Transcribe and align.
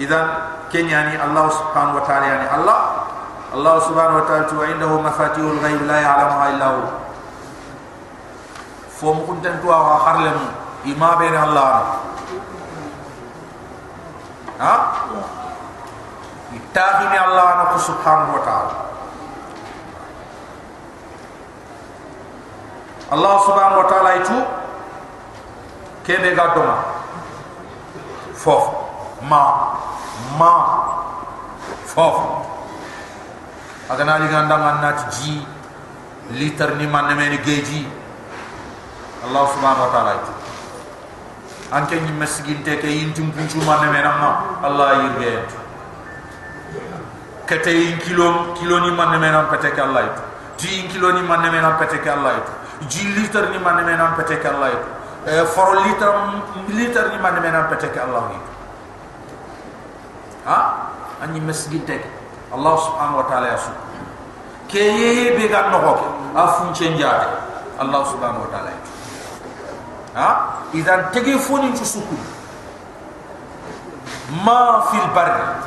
idan 0.00 0.26
kenyani 0.72 1.20
allah 1.20 1.52
subhanahu 1.52 2.00
wa 2.00 2.04
ta'ala 2.08 2.24
yani 2.24 2.46
allah 2.48 2.80
allah 3.52 3.74
subhanahu 3.84 4.24
wa 4.24 4.24
ta'ala 4.24 4.48
tu 4.48 4.56
indahu 4.64 4.96
mafatihul 5.04 5.60
ghaib 5.60 5.84
la 5.84 5.98
ya'lamuha 6.00 6.44
illa 6.56 6.68
hu 6.72 6.82
fo 8.96 9.12
mu 9.12 9.28
kuntan 9.28 9.60
tu 9.60 9.68
wa 9.68 10.00
harlem 10.00 10.40
ima 10.88 11.20
be 11.20 11.28
allah 11.28 12.00
ha 14.56 14.74
itahini 16.56 17.16
allah 17.20 17.46
na 17.60 17.76
subhanahu 17.76 18.40
wa 18.40 18.42
ta'ala 18.48 18.74
allah 23.12 23.34
subhanahu 23.44 23.80
wa 23.84 23.88
ta'ala 23.92 24.10
itu 24.24 24.38
kebe 26.08 26.32
ga 26.32 26.56
doma 26.56 26.76
fof 28.32 28.79
ma. 29.28 29.76
Ma. 30.38 30.52
Fof. 31.84 32.16
Agana 33.90 34.18
li 34.18 34.28
ganda 34.28 34.56
nganna 34.56 34.90
ji 35.10 35.42
liter 36.30 36.76
ni 36.76 36.86
man 36.86 37.10
me 37.16 37.28
ni 37.28 37.38
geji 37.38 37.86
allah 39.26 39.50
subhanahu 39.50 39.82
wa 39.82 39.90
ta'ala 39.90 40.14
anke 41.74 41.98
ni 41.98 42.12
mesginte 42.14 42.78
ke 42.78 42.86
yintum 42.86 43.34
punchu 43.34 43.58
man 43.66 43.90
me 43.90 43.98
namma 43.98 44.62
allah 44.62 45.02
yirge 45.02 45.42
kete 47.50 47.74
yin 47.74 47.98
kilo 47.98 48.54
kilo 48.54 48.78
ni 48.86 48.94
man 48.94 49.18
me 49.18 49.26
nam 49.26 49.50
pete 49.50 49.74
ke 49.74 49.80
allah 49.82 50.06
itu. 50.06 50.22
Ji 50.62 50.86
kilo 50.86 51.10
ni 51.10 51.26
man 51.26 51.42
me 51.42 51.58
nam 51.58 51.74
pete 51.82 51.98
ke 51.98 52.08
allah 52.08 52.38
itu. 52.38 52.52
Ji 52.86 53.02
liter 53.18 53.50
ni 53.50 53.58
man 53.58 53.84
me 53.84 53.92
nam 53.98 54.14
pete 54.14 54.38
ke 54.38 54.46
allah 54.46 54.70
itu. 54.70 55.00
Eh, 55.26 55.44
for 55.44 55.76
liter 55.84 56.08
liter 56.72 57.12
ni 57.12 57.20
man 57.20 57.36
mena 57.44 57.68
pete 57.68 57.92
ke 57.92 58.00
Allah 58.00 58.32
ni 58.32 58.40
ha? 60.44 60.58
Ani 61.20 61.40
masjid 61.40 61.80
tek 61.84 62.04
Allah 62.50 62.74
subhanahu 62.80 63.20
wa 63.22 63.26
taala 63.28 63.46
yasu. 63.54 63.70
Ke 64.70 64.80
ye 64.80 65.36
be 65.36 65.48
ga 65.48 65.68
no 65.70 65.78
ko 65.82 65.92
afun 66.34 66.72
cenjade 66.72 67.28
Allah 67.78 68.00
subhanahu 68.08 68.46
wa 68.46 68.50
taala 68.50 68.72
ha? 70.16 70.28
Idan 70.72 71.10
tege 71.12 71.36
foni 71.38 71.74
ci 71.76 71.84
suku 71.84 72.16
ma 74.46 74.86
fil 74.88 75.08
bar 75.10 75.58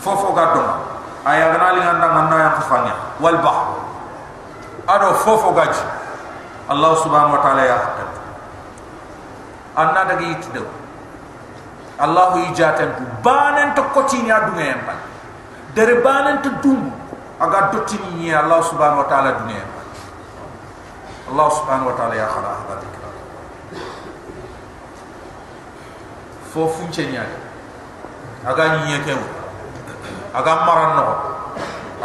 fofo 0.00 0.32
ga 0.32 0.44
do 0.56 0.62
aya 1.28 1.52
gana 1.52 1.76
li 1.76 1.80
nganda 1.84 2.06
nganda 2.08 2.36
ya 2.40 2.50
fanya 2.64 2.94
wal 3.20 3.36
bahr. 3.38 3.76
Ado 4.88 5.12
fofo 5.20 5.52
gaji. 5.52 5.84
Allah 6.68 6.92
subhanahu 7.00 7.36
wa 7.36 7.40
taala 7.40 7.64
ya 7.64 7.76
hakka 7.80 8.04
anna 9.78 10.04
daga 10.04 10.20
yitu 10.26 10.48
de 11.98 12.02
allah 12.04 12.38
yi 12.38 12.54
jaten 12.54 12.94
tu 12.94 13.02
banen 13.22 13.74
to 13.74 13.82
kotini 13.90 14.30
aduna 14.30 14.62
en 14.62 14.80
ba 14.86 14.94
dere 15.74 15.98
banen 16.00 16.38
to 16.42 16.50
dum 16.62 16.92
aga 17.42 17.70
dotini 17.74 18.14
ni 18.22 18.30
allah 18.34 18.62
subhanahu 18.62 19.02
wa 19.02 19.08
taala 19.10 19.32
dunya 19.42 19.62
allah 21.30 21.48
subhanahu 21.50 21.90
wa 21.90 21.94
taala 21.98 22.14
ya 22.14 22.26
khala 22.30 22.50
hada 22.54 22.74
dikra 22.78 23.10
fo 26.54 26.68
funche 26.70 27.02
nyaade 27.10 27.36
aga 28.46 28.64
ni 28.78 28.92
yeke 28.94 29.14
aga 30.34 30.52
maran 30.62 30.90
no 31.02 31.06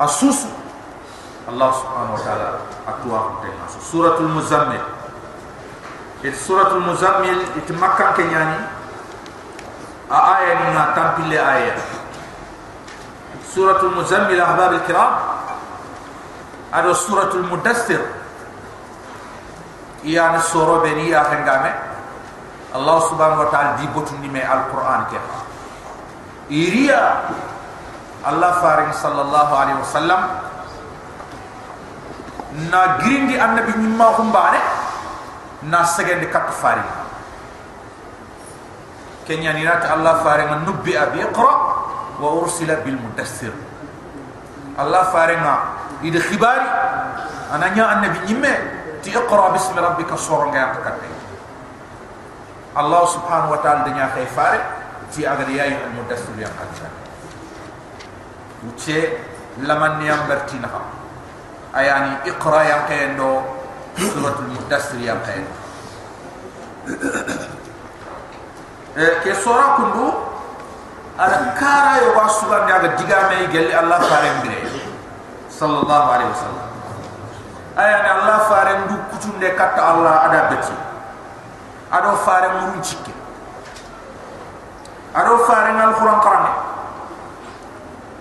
اسوس 0.00 0.40
الله 1.48 1.70
سبحانه 1.72 2.14
وتعالى 2.14 2.48
اتوا 2.88 3.20
تنا 3.42 3.66
سوره 3.92 4.18
المزمل 4.18 4.80
سوره 6.32 6.70
المزمل 6.72 7.38
اتمكن 7.56 8.04
كنياني 8.16 8.60
آية 10.10 10.54
لنا 10.70 10.84
تنبيل 10.96 11.38
آية 11.38 11.76
سورة 13.54 13.80
المزمل 13.82 14.40
أحباب 14.40 14.72
الكرام 14.72 15.12
هذا 16.72 16.92
سورة 16.92 17.30
المدثر 17.34 18.00
يعني 20.04 20.40
سورة 20.40 20.78
بني 20.78 21.20
آخر 21.20 21.44
Allah 22.68 23.00
subhanahu 23.00 23.48
wa 23.48 23.50
ta'ala 23.50 23.80
di 23.80 23.88
botu 23.88 24.12
ni 24.20 24.28
me 24.28 24.44
al-Quran 24.44 25.08
ke 25.08 25.16
iriya 26.51 27.29
Allah 28.23 28.51
faring 28.63 28.91
sallallahu 28.95 29.51
alaihi 29.51 29.79
wasallam 29.83 30.21
na 32.71 33.03
grindi 33.03 33.35
annabi 33.35 33.75
ni 33.75 33.89
ma 33.91 34.15
khumbare 34.15 34.61
na 35.67 35.83
segende 35.83 36.31
kat 36.31 36.51
faring. 36.55 36.87
Kenya 39.27 39.55
ni 39.55 39.63
rat 39.67 39.83
Allah 39.87 40.19
faring 40.23 40.51
nubbi 40.67 40.95
abi 40.95 41.23
iqra 41.23 41.53
wa 42.19 42.29
ursila 42.39 42.79
bil 42.83 42.95
mudassir. 42.99 43.51
Allah 44.79 45.07
faring 45.11 45.43
ide 46.07 46.19
khibari 46.19 46.67
ananya 47.51 47.99
annabi 47.99 48.19
ni 48.27 48.35
me 48.39 48.53
ti 49.03 49.11
iqra 49.11 49.51
bismi 49.51 49.79
rabbika 49.83 50.15
soronga 50.15 50.59
yakate 50.79 51.11
Allah 52.73 53.03
subhanahu 53.05 53.53
wa 53.53 53.59
ta'ala 53.61 53.85
dengan 53.85 54.09
khifare 54.17 54.61
ti 54.63 54.82
agar 55.21 55.45
yai 55.45 55.77
al 55.77 55.93
mudassir 55.93 56.33
yang 56.41 56.49
kaca 56.57 56.89
uce 58.65 59.21
laman 59.61 60.01
yang 60.01 60.25
bertina. 60.25 60.65
Ayani 61.69 62.25
iqra 62.25 62.61
yang 62.65 62.83
kendo 62.89 63.45
suratul 63.93 64.49
mudassir 64.49 64.97
yang 64.97 65.21
kendo. 65.21 65.53
Eh 68.97 69.13
ke 69.21 69.37
sura 69.37 69.77
kundu 69.77 70.09
ada 71.13 71.53
kara 71.53 72.01
yo 72.01 72.17
wasugan 72.17 72.65
daga 72.65 72.97
digame 72.97 73.45
gelli 73.53 73.69
Allah 73.69 74.01
fare 74.01 74.41
mbire 74.41 74.65
sallallahu 75.53 76.07
alaihi 76.17 76.31
wasallam. 76.33 76.67
Ayani 77.77 78.09
Allah 78.09 78.37
fare 78.49 78.73
ndu 78.85 78.95
kutunde 79.13 79.49
katta 79.53 79.81
Allah 79.81 80.15
ada 80.29 80.39
beti 80.49 80.73
ado 81.93 82.17
fare 82.25 82.49
murun 82.57 82.81
cikke 82.81 83.13
ado 85.13 85.45
fare 85.45 85.71
ngal 85.77 85.93
quran. 85.97 86.19
Qarane 86.25 86.51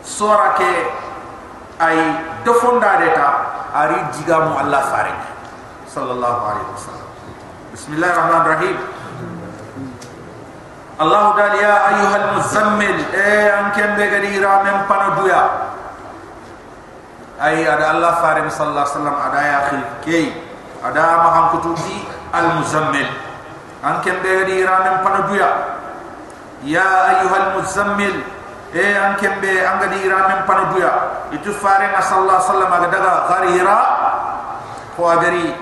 sura 0.04 0.53
ke 0.58 0.72
ay 1.80 1.97
dofonda 2.44 3.00
deta 3.00 3.28
ari 3.72 3.97
digamu 4.12 4.53
allah 4.60 4.82
fare 4.92 5.14
sallallahu 5.88 6.41
alaihi 6.52 6.69
wasallam. 6.76 7.08
Bismillahir 7.72 8.16
rahmanir 8.16 8.50
rahim 8.52 8.76
allah 11.00 11.25
dal 11.34 11.54
ya 11.56 11.75
ayyuhal 11.91 12.28
muzammil 12.36 12.98
e 13.16 13.31
ankem 13.50 13.97
be 13.97 14.04
gadi 14.06 14.38
ramen 14.38 14.84
panaduya 14.84 15.42
ay 17.41 17.64
ada 17.64 17.97
allah 17.97 18.20
fare 18.20 18.44
sallallahu 18.52 18.84
alaihi 18.84 18.94
wasallam 18.94 19.16
ada 19.16 19.41
ya 19.41 19.54
akhir. 19.64 19.82
Kay 20.04 20.26
ada 20.82 21.04
maham 21.25 21.44
kutubi 21.56 22.04
al 22.34 22.58
muzammil 22.60 23.06
an 23.82 24.02
kembe 24.02 24.47
di 24.47 24.62
ranem 24.62 25.02
panaduya 25.02 25.81
يا 26.62 27.11
أيها 27.11 27.37
المزمل 27.37 28.21
إيه 28.75 29.06
أنك 29.06 29.23
بي 29.41 29.69
أنك 29.69 29.83
دي 29.84 29.99
إرام 30.12 30.31
من 30.31 30.41
بندويا 30.49 30.93
يتفاري 31.33 31.87
ما 31.93 32.00
صلى 32.00 32.19
الله 32.19 32.33
عليه 32.34 32.45
وسلم 32.45 32.73
أغدغا 32.73 33.15
غريرا 33.31 33.81
قوادري 34.99 35.56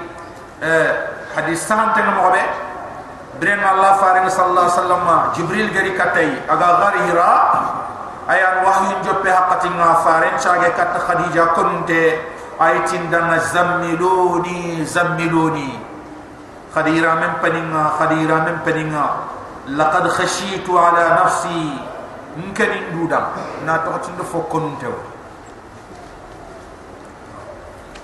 إيه 0.62 1.06
حديثة 1.36 1.74
عن 1.80 1.94
تنمو 1.94 2.30
بي 2.30 2.42
برين 3.40 3.58
الله 3.72 3.92
فاري 3.92 4.30
صلى 4.30 4.46
الله 4.46 4.62
عليه 4.62 4.72
وسلم 4.72 5.04
جبريل 5.36 5.66
غري 5.76 5.90
كتاي 5.98 6.30
أغا 6.50 6.68
غريرا 6.84 7.32
أي 8.30 8.40
أن 8.48 8.64
وحي 8.64 8.88
جو 9.04 9.12
بي 9.24 9.32
حقا 9.32 9.54
تنمو 9.64 9.94
فاري 10.04 10.30
شاك 10.38 10.64
كت 10.76 10.94
خديجة 11.08 11.44
كنت 11.56 11.90
أي 12.60 12.78
تندن 12.86 13.38
زملوني 13.38 14.84
زملوني 14.84 15.70
خديرا 16.76 17.14
من 17.14 17.32
بندويا 17.42 17.84
خديرا 18.00 18.36
من 18.46 18.56
بندويا 18.66 19.06
لقد 19.76 20.08
خشيت 20.08 20.70
على 20.70 21.18
نفسي 21.24 21.78
ممكن 22.36 22.68
ندودا 22.90 23.20
نا 23.66 23.76
تقتل 23.76 24.24
فكون 24.32 24.78
تو 24.82 24.92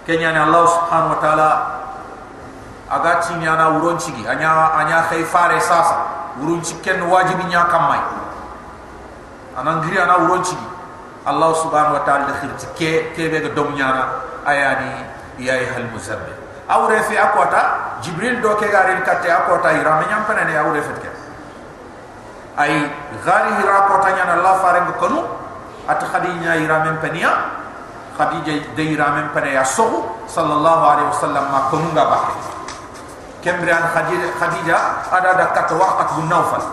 كن 0.07 0.21
يعني 0.23 0.43
الله 0.43 0.67
سبحانه 0.67 1.11
وتعالى 1.11 1.51
أغاتي 2.93 3.35
نيانا 3.35 3.67
ورونشيكي 3.67 4.33
أنيا 4.33 4.83
أنيا 4.83 5.01
خيفار 5.11 5.57
إساسا 5.57 6.07
ورونشيكي 6.41 6.93
كن 6.93 7.03
واجب 7.03 7.47
نيا 7.47 7.63
كمائي 7.63 8.01
أنا 9.59 9.71
نغري 9.75 10.03
أنا 10.03 10.17
ورونشيكي 10.17 10.69
الله 11.29 11.53
سبحانه 11.53 11.93
وتعالى 11.95 12.25
لخيرت 12.31 12.67
كي 12.79 13.11
كي 13.19 13.29
بيغ 13.29 13.55
دوم 13.55 13.75
نيانا 13.75 14.09
أياني 14.49 14.93
يأي 15.39 15.67
هل 15.67 15.91
مزمي 15.95 16.35
أو 16.71 16.87
رفي 16.87 17.23
أكواتا 17.23 17.63
جبريل 18.03 18.43
دوكي 18.43 18.67
غارين 18.71 18.99
كتي 19.03 19.33
أكواتا 19.37 19.71
يرامي 19.71 20.07
نيام 20.07 20.23
فنني 20.29 20.61
أو 20.61 20.73
رفت 20.73 20.99
كي 21.03 21.26
ay 22.57 22.73
gari 23.25 23.53
kota 23.63 24.09
nyana 24.17 24.33
allah 24.41 24.55
farengo 24.61 24.93
konu. 25.01 25.21
At 25.87 26.03
khadija 26.03 26.59
iramen 26.59 26.99
penia. 26.99 27.31
Khadija 28.19 28.75
de 28.75 28.83
iramen 28.97 29.31
penia 29.37 29.63
so 29.65 30.17
sallallahu 30.27 30.83
alaihi 30.83 31.09
wasallam 31.15 31.45
ma 31.53 31.61
kunga 31.71 32.05
ba 32.05 32.19
kembrian 33.47 33.85
khadija 33.95 34.35
khadija 34.43 34.77
ada 35.15 35.31
da 35.39 35.47
kat 35.55 35.71
waqt 35.71 36.19
bu 36.19 36.27
nawfal 36.27 36.65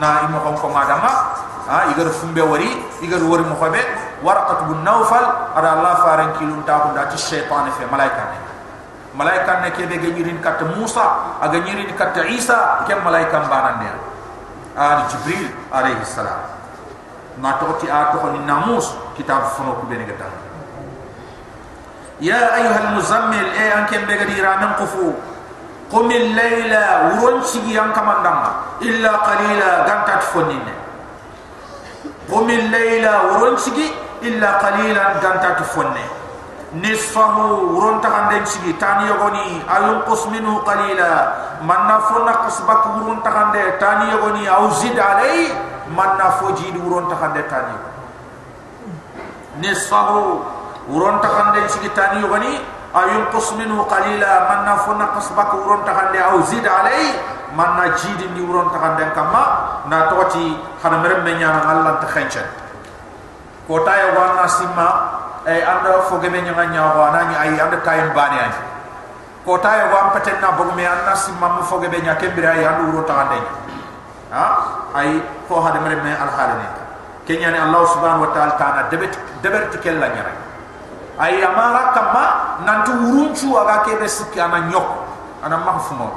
na 0.00 0.24
imo 0.24 0.40
kon 0.40 0.56
ko 0.56 0.72
madama 0.72 1.36
ha 1.68 1.92
igar 1.92 2.08
fumbe 2.08 2.40
wari 2.40 2.80
igar 3.04 3.20
wori 3.28 3.44
mo 3.44 3.52
xobe 3.60 3.82
warqat 4.24 4.64
bu 4.64 4.80
nawfal 4.80 5.52
ada 5.52 5.68
allah 5.76 5.94
faran 6.00 6.30
kilun 6.40 6.64
ta 6.64 6.80
ko 6.80 6.96
da 6.96 7.12
ci 7.12 7.20
shaytan 7.20 7.68
fe 7.76 7.84
malaika 7.92 8.24
ne. 8.32 8.38
Malaika 9.12 9.60
ne 9.60 9.68
ke 9.76 9.84
be 9.84 10.00
ganyirin 10.00 10.40
kat 10.40 10.64
musa 10.72 11.36
aga 11.44 11.58
nyirin 11.60 11.92
kat 11.92 12.16
isa 12.32 12.86
ke 12.88 12.96
malaika 13.04 13.44
mbanan 13.44 13.84
ali 14.76 15.02
jibril 15.10 15.48
alayhi 15.72 16.04
salam. 16.04 16.44
Na 17.40 17.56
to 17.56 17.78
ti 17.80 17.88
a 17.88 18.12
to 18.12 18.18
ni 18.36 18.44
namus 18.44 18.92
kitab 19.16 19.56
fono 19.56 19.80
ko 19.80 19.84
bene 19.88 20.04
gata 20.04 20.28
ya 22.20 22.52
ayuha 22.52 22.78
almuzammil 22.88 23.48
e 23.56 23.64
anke 23.72 23.96
be 24.04 24.12
gadi 24.12 24.36
ramen 24.44 24.76
qufu 24.76 25.16
qum 25.88 26.06
al-layla 26.12 27.16
wuron 27.16 27.40
sigi 27.40 27.72
yang 27.72 27.96
kamandanga 27.96 28.76
illa 28.84 29.24
qalila 29.24 29.70
gantat 29.88 30.20
fonine 30.28 30.74
qum 32.28 32.44
al-layla 32.44 33.12
wuron 33.34 33.56
sigi 33.56 33.88
illa 34.20 34.60
qalilan 34.60 35.16
gantat 35.24 35.64
fonine 35.72 36.19
nisfahu 36.78 37.74
wuron 37.74 37.98
takande 37.98 38.46
sigi 38.46 38.72
tani 38.78 39.10
yogoni 39.10 39.58
ayun 39.66 40.06
qisminu 40.06 40.62
qalila. 40.62 41.10
Man 41.66 41.84
nafuna 41.90 42.46
qisbak 42.46 42.88
wuron 42.96 43.20
takande 43.20 43.76
tani 43.82 44.08
yogoni 44.14 44.48
au 44.48 44.70
zid 44.80 44.96
alai 44.96 45.52
man 45.92 46.16
nafuji 46.16 46.72
wuron 46.80 47.04
takande 47.10 47.42
tani 47.50 47.74
nisfahu 49.60 50.40
takande 51.20 51.68
sigi 51.68 51.90
tani 51.92 52.22
yogoni 52.22 52.56
ayun 52.96 53.26
qisminu 53.34 53.84
qalila 53.90 54.48
man 54.48 54.60
nafuna 54.64 55.12
qisbak 55.18 55.52
wuron 55.52 55.84
takande 55.84 56.16
au 56.22 56.40
zid 56.48 56.64
alai 56.64 57.12
man 57.52 57.76
najidi 57.76 58.24
ni 58.34 58.40
wuron 58.46 58.70
takande 58.72 59.04
kama 59.14 59.42
na 59.90 60.06
toti 60.08 60.56
hana 60.82 60.98
merem 61.04 61.26
nyana 61.26 61.60
Allah 61.70 62.00
takhanchen 62.00 62.46
kota 63.68 63.92
ya 63.94 64.06
wana 64.16 64.48
simma 64.48 64.88
ay 65.46 65.64
anda 65.64 66.04
foge 66.08 66.28
be 66.28 66.38
nyanga 66.42 66.66
nyawa 66.68 67.10
na 67.16 67.20
ay 67.40 67.56
anda 67.56 67.78
kay 67.80 68.00
bani 68.12 68.38
ay 68.40 68.52
ko 69.44 69.56
tay 69.56 69.88
wa 69.88 70.12
paten 70.12 70.36
na 70.40 70.52
bogu 70.52 70.76
me 70.76 70.84
anna 70.84 71.16
sim 71.16 71.32
mam 71.40 71.64
foge 71.64 71.88
be 71.88 72.00
nyake 72.00 72.28
bira 72.36 72.52
ay 72.56 72.64
andu 72.66 72.92
ro 72.92 73.02
tande 73.08 73.40
ha? 74.32 74.44
Ay 74.92 75.22
ko 75.48 75.62
hade 75.62 75.80
mere 75.80 75.96
me 76.02 76.12
al 76.12 76.28
halene 76.28 76.68
kenya 77.24 77.54
ni 77.54 77.58
allah 77.58 77.86
subhanahu 77.88 78.26
wa 78.26 78.30
ta'ala 78.34 78.58
kana 78.58 78.80
debet 78.92 79.16
debet 79.40 79.72
kel 79.80 79.96
la 79.96 80.12
nyara 80.12 80.32
ay 81.20 81.40
amara 81.40 81.94
kama 81.96 82.24
nantu 82.68 82.92
urunchu 82.96 83.54
aga 83.54 83.86
ke 83.86 83.96
be 84.00 84.08
sikki 84.08 84.40
ana 84.40 84.68
nyok. 84.68 84.88
Ana 85.40 85.56
mahfumo 85.56 86.12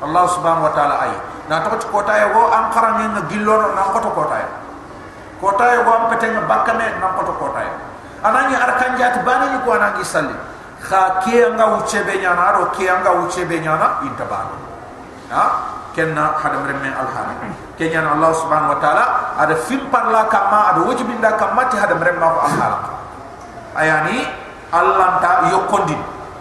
allah 0.00 0.24
subhanahu 0.32 0.64
wa 0.64 0.72
ta'ala 0.72 0.96
ay 1.04 1.12
na 1.44 1.60
to 1.60 1.76
ko 1.92 2.00
tay 2.08 2.24
wo 2.32 2.48
an 2.48 2.72
karang 2.72 3.04
nga 3.04 3.22
gillo 3.28 3.52
na 3.76 3.92
ko 3.92 4.00
to 4.00 4.10
ko 4.16 4.24
tay 4.32 4.44
ko 5.44 5.52
tay 5.60 5.76
wo 5.84 5.92
am 5.92 6.04
paten 6.08 6.40
bakame 6.48 6.88
na 6.96 7.12
ko 7.12 7.20
to 7.28 7.32
ko 7.36 7.52
tay 7.52 7.68
anani 8.22 8.54
arkan 8.54 8.96
jati 8.98 9.20
bani 9.26 9.46
ni 9.52 9.58
ko 9.66 9.74
anangi 9.74 10.04
salli 10.06 10.34
kha 10.82 11.22
ke 11.22 11.42
anga 11.46 11.78
uche 11.78 12.00
be 12.06 12.18
nyana 12.22 12.58
ro 12.58 12.70
ke 12.74 12.86
anga 12.88 13.10
uche 13.26 13.44
be 13.46 13.58
nyana 13.60 14.02
intabano 14.06 14.56
ha? 15.30 15.44
Kenna 15.92 16.32
hada 16.40 16.56
mremme 16.64 16.88
alhana 16.88 17.36
kenya 17.76 18.00
allah 18.00 18.32
subhanahu 18.32 18.72
wa 18.72 18.78
taala 18.80 19.04
ada 19.36 19.52
fim 19.68 19.92
parla 19.92 20.24
kama 20.32 20.72
ada 20.72 20.80
wajibinda 20.88 21.36
kama 21.36 21.68
ti 21.68 21.76
hada 21.76 21.92
mremme 22.00 22.16
ko 22.24 22.40
alhala 22.48 22.78
ayani 23.76 24.24
allah 24.72 25.20
ta 25.20 25.52
yokondi 25.52 25.92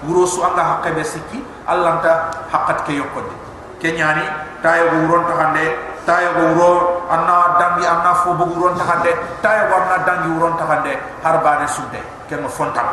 wuro 0.07 0.23
su 0.23 0.39
anga 0.39 0.63
hakke 0.63 0.95
be 0.95 1.03
sikki 1.03 1.43
allah 1.67 1.99
ta 1.99 2.31
hakkat 2.47 2.87
ke 2.87 2.95
yokondi 2.95 3.35
kenya 3.83 4.15
ni 4.15 4.25
tayo 4.63 4.87
wuron 5.03 5.27
to 5.27 5.33
hande 5.35 5.65
tayo 6.07 6.31
go 6.31 6.43
wuro 6.55 6.71
anna 7.10 7.56
dangi 7.60 7.84
anna 7.86 8.12
fo 8.22 8.32
bu 8.34 8.44
wuron 8.50 8.74
ta 8.78 8.84
hande 8.84 9.12
tayo 9.42 9.62
go 9.70 9.74
anna 9.80 9.96
dangi 10.04 10.28
wuron 10.34 10.54
ta 10.58 10.64
hande 10.66 10.92
har 11.22 11.36
bane 11.44 11.66
sudde 11.68 12.00
ken 12.28 12.42
fontam 12.48 12.86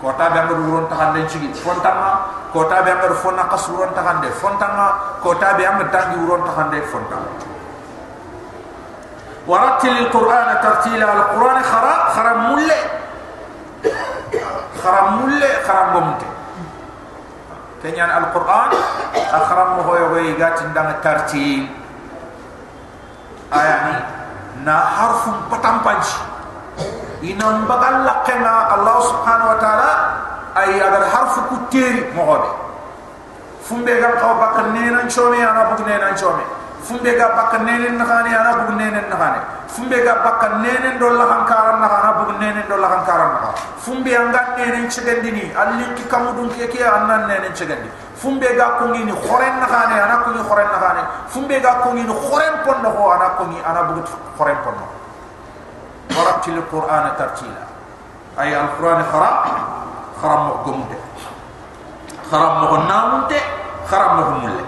ko 0.00 0.12
ta 0.16 0.30
be 0.32 0.40
ngur 0.48 0.58
wuron 0.66 0.84
ta 0.88 0.94
hande 0.96 1.26
cigi 1.28 1.48
fontam 1.54 1.96
ko 2.52 2.64
ta 2.66 2.82
be 2.82 2.90
ngur 2.92 3.14
fonna 3.22 3.44
qas 3.50 3.64
wuron 3.68 3.90
ta 3.94 4.02
hande 4.02 4.28
fontam 4.40 4.72
ko 5.22 5.34
ta 5.36 5.54
be 5.54 5.64
ngur 5.64 5.88
dangi 5.90 6.16
wuron 6.22 6.42
ta 6.46 6.52
hande 6.58 6.78
fontam 6.92 7.24
ورتل 9.50 9.98
القرآن 9.98 10.48
ترتيلا 10.62 11.06
القرآن 11.12 11.58
خرا 11.64 11.94
خرا 12.14 12.32
ملة 12.52 12.80
خرا 14.84 15.02
ملة 15.16 15.50
خرا 15.66 15.82
بمتي 15.96 16.28
kenyan 17.80 18.12
al-Quran 18.12 18.76
akhram 19.32 19.80
mo 19.80 19.82
hoyo 19.88 20.12
go 20.12 20.18
igatin 20.20 20.68
dang 20.76 21.00
tartil 21.00 21.64
ayani 23.51 23.95
na 24.65 24.75
harfum 24.79 25.35
patampanj 25.49 26.05
ina 27.21 27.45
mbagal 27.65 28.05
lakena 28.05 28.73
Allah 28.77 28.97
subhanahu 29.09 29.49
wa 29.55 29.59
ta'ala 29.61 29.91
ay 30.55 30.79
agar 30.79 31.03
harfu 31.09 31.39
ku 31.51 31.55
teri 31.69 32.07
mo 32.15 32.23
hode 32.25 32.49
fumbe 33.65 33.91
gam 33.99 34.13
ko 34.21 34.37
bakka 34.39 34.71
nenan 34.71 35.09
chome 35.09 35.41
ana 35.41 35.73
bug 35.73 35.81
nenan 35.85 36.13
chome 36.15 36.43
fumbe 36.85 37.11
ga 37.17 37.33
bakka 37.33 37.57
nenen 37.65 37.97
nakhani 37.97 38.29
ana 38.29 38.51
bug 38.61 38.77
nenen 38.77 39.09
nakhani 39.09 39.41
fumbe 39.73 39.97
ga 40.05 40.21
bakka 40.21 40.61
nenen 40.61 41.01
do 41.01 41.09
la 41.09 41.25
hankaran 41.25 41.81
na 41.81 41.87
ana 41.89 42.11
bug 42.21 42.37
nenen 42.37 42.65
do 42.69 42.77
la 42.77 42.87
hankaran 42.93 43.31
na 43.41 43.49
fumbe 43.81 44.13
anga 44.13 44.53
nenen 44.53 44.85
chegandini 44.85 45.49
alli 45.57 45.85
ki 45.97 46.05
kamudun 46.05 46.53
ke 46.53 46.69
ke 46.69 46.85
annan 46.85 47.25
nenen 47.25 47.53
chegandi. 47.57 47.89
Fumbe 48.15 48.47
ga 48.55 48.79
ko 48.79 48.85
ngi 48.95 49.03
ni 49.03 49.11
khoren 49.11 49.59
na 49.59 49.67
khane 49.67 49.95
ana 49.99 50.23
ko 50.23 50.31
ni 50.31 50.39
khoren 50.39 50.69
na 50.71 50.79
khane. 50.79 51.03
Fumbe 51.27 51.59
ga 51.59 51.83
ko 51.83 51.89
ngi 51.91 52.03
ni 52.07 52.13
khoren 52.13 52.53
pon 52.63 52.81
no 52.81 52.89
ana 53.11 53.27
ko 53.35 53.43
ni 53.45 53.57
ana 53.59 53.81
bug 53.91 54.07
khoren 54.37 54.57
pon 54.63 54.77
warattil 56.15 56.61
qur'ana 56.71 57.11
tartila. 57.19 57.65
Ay 58.37 58.55
alquran 58.55 59.03
khara 59.11 59.31
kharam 60.21 60.41
mo 60.47 60.53
gumde 60.63 60.97
kharam 62.31 62.53
mo 62.61 62.77
namunte 62.87 63.39
kharam 63.89 64.11
mo 64.15 64.23
mulle. 64.39 64.63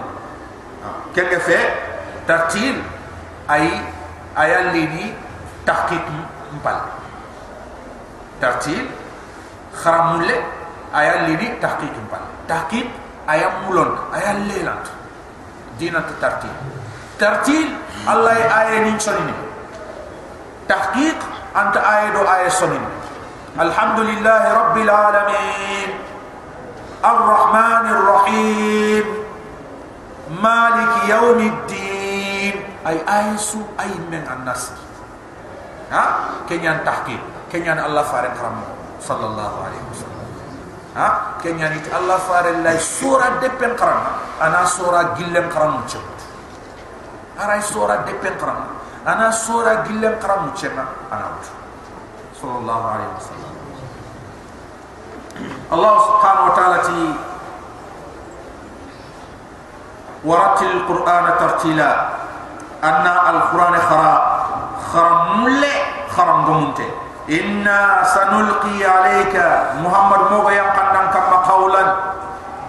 Kenge 1.15 1.39
fe 1.39 1.57
ترتيب 2.27 2.75
أي 3.51 3.81
اي 4.39 4.59
اللي 4.59 4.85
دي 4.85 5.13
تحقيق 5.65 6.05
مبال. 6.53 6.79
ترتيب 8.41 8.85
خرمول 9.83 10.29
اي 10.95 11.19
اللي 11.19 11.35
دي 11.35 11.47
تحقيق 11.61 11.91
مبال. 12.07 12.23
تحقيق 12.47 12.87
اي 13.29 13.41
مولون 13.63 13.97
اي 14.15 14.31
الليلات 14.31 14.87
دينا 15.79 16.03
ترتيب 16.21 16.55
ترتيب 17.19 17.67
الله 18.09 18.31
اي 18.31 18.75
اي 18.75 18.91
نشرني 18.91 19.33
تحقيق 20.69 21.15
أنت 21.55 21.77
اي 21.77 22.11
دو 22.11 22.21
اي 22.21 22.49
سنين. 22.49 22.85
الحمد 23.59 23.99
لله 23.99 24.53
رب 24.53 24.77
العالمين. 24.77 25.89
الرحمن 27.05 27.85
الرحيم. 27.95 29.05
مالك 30.43 30.93
يوم 31.09 31.39
الدين. 31.39 32.06
أي 32.86 32.96
آيسو 33.08 33.58
أي 33.80 33.92
من 34.10 34.24
الناس 34.24 34.70
ها 35.92 36.04
كنيان 36.48 36.84
تحقيق 36.84 37.20
كنيان 37.52 37.78
الله 37.78 38.02
فارن 38.02 38.32
حرم 38.40 38.56
صلى 39.00 39.26
الله 39.26 39.52
عليه 39.66 39.82
وسلم 39.92 40.20
ها 40.96 41.08
كنيان 41.42 41.72
الله 41.98 42.16
فارن 42.28 42.56
لا 42.62 42.76
سورة 42.78 43.28
دبن 43.42 43.72
قرم 43.76 44.00
أنا 44.42 44.64
سورة 44.64 45.02
جلم 45.18 45.46
قرم 45.54 45.72
مجد 45.84 46.06
أنا 47.40 47.60
سورة 47.60 47.96
دبن 48.08 48.34
قرم 48.40 48.60
أنا 49.06 49.30
سورة 49.30 49.74
جلم 49.88 50.14
قرم 50.22 50.40
مجد 50.52 50.72
أنا 51.12 51.26
صلى 52.42 52.56
الله 52.58 52.80
عليه 52.90 53.08
وسلم 53.16 53.52
الله 55.72 55.94
سبحانه 56.08 56.42
وتعالى 56.52 56.78
ورتل 60.24 60.66
القرآن 60.70 61.24
ترتيلا 61.38 61.90
أن 62.83 63.05
القرآن 63.07 63.75
خرا 63.89 64.15
خرا 64.93 65.33
ملة 65.35 65.75
خرا 66.17 66.35
Inna 67.27 67.27
إن 67.29 67.67
سنلقي 68.07 68.79
عليك 68.85 69.35
محمد 69.83 70.21
موجا 70.31 70.51
يقنن 70.51 71.05
كم 71.13 71.29
قولا 71.51 71.83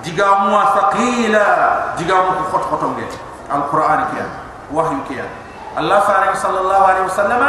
جعام 0.05 0.53
ثقيلة 0.75 1.47
جعام 1.99 2.27
خط 2.53 2.63
خطهم 2.71 2.97
جت 2.99 3.15
القرآن 3.55 4.01
كيا 4.11 4.27
وحي 4.75 4.97
كيا 5.09 5.27
الله 5.79 6.01
فارم 6.01 6.35
صلى 6.35 6.59
الله 6.61 6.81
عليه 6.87 7.03
وسلم 7.07 7.43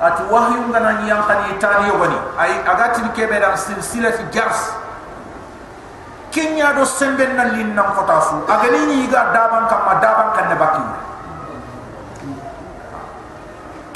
at 0.00 0.16
wahyu 0.32 0.64
ngana 0.72 1.04
ni 1.04 1.12
yang 1.12 1.20
tani 1.28 1.60
tani 1.60 1.92
yobani 1.92 2.16
ay 2.40 2.64
agati 2.64 3.04
ni 3.04 3.12
kebe 3.12 3.36
dan 3.36 3.52
silsila 3.52 4.08
jars. 4.32 4.72
Kinya 6.32 6.72
do 6.72 6.88
semben 6.88 7.36
na 7.36 7.52
lin 7.52 7.76
na 7.76 7.92
fotafu 7.92 8.48
agani 8.48 8.80
ni 8.88 8.98
ga 9.12 9.28
daban 9.28 9.68
kam 9.68 10.00
daban 10.00 10.28
kan 10.32 10.46
ne 10.48 10.56
bakki 10.56 10.84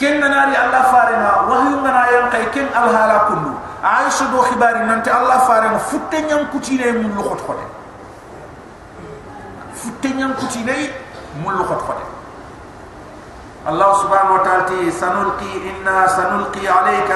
كن 0.05 0.21
ناري 0.21 0.53
الله 0.53 0.83
فارنا 0.93 1.31
وهي 1.49 1.73
من 1.81 1.95
آيان 2.05 2.29
كن 2.55 2.69
الهالا 2.77 3.19
كله. 3.29 3.55
عايش 3.85 4.23
دو 4.23 4.43
خباري 4.45 4.79
ننت 4.85 5.09
الله 5.09 5.39
فارنا. 5.49 5.79
فتن 5.79 6.29
يم 6.29 6.45
كتيني 6.53 6.93
من 6.93 7.17
لخط 7.17 7.41
خط 7.49 7.61
فتن 9.81 10.21
يم 10.21 10.33
كتيني 10.37 10.93
من 11.41 11.53
لخط 11.57 11.81
خط 11.89 12.01
الله 13.69 13.91
سبحانه 14.03 14.33
وتعالى 14.35 14.91
سنلقي 14.93 15.53
إنا 15.73 15.97
سنلقي 16.07 16.69
عليك. 16.69 17.11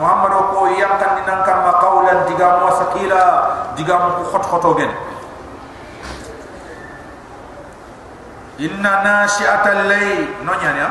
محمد 0.00 0.32
وكو 0.36 0.66
يمكن 0.66 1.12
ننكم 1.28 1.64
قولا 1.80 2.12
دقام 2.28 2.62
وسكيلا 2.62 3.24
دقام 3.78 4.02
خط 4.32 4.44
خطو 4.52 4.74
جن 4.74 4.90
inna 8.58 8.92
nashi'at 9.06 9.64
al-layl 9.66 10.26
nonya 10.42 10.70
ya 10.74 10.86
ha? 10.86 10.90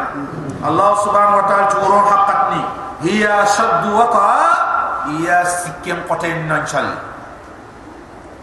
Allah 0.63 0.91
subhanahu 1.03 1.39
wa 1.43 1.45
ta'ala 1.45 1.65
turun 1.71 2.03
haqqatni 2.07 2.61
hiya 3.03 3.43
shadd 3.45 3.83
wa 3.91 4.07
ta 4.09 4.31
hiya 5.11 5.43
sikkem 5.45 6.01
qotay 6.07 6.33
nan 6.47 6.63
chal 6.65 6.87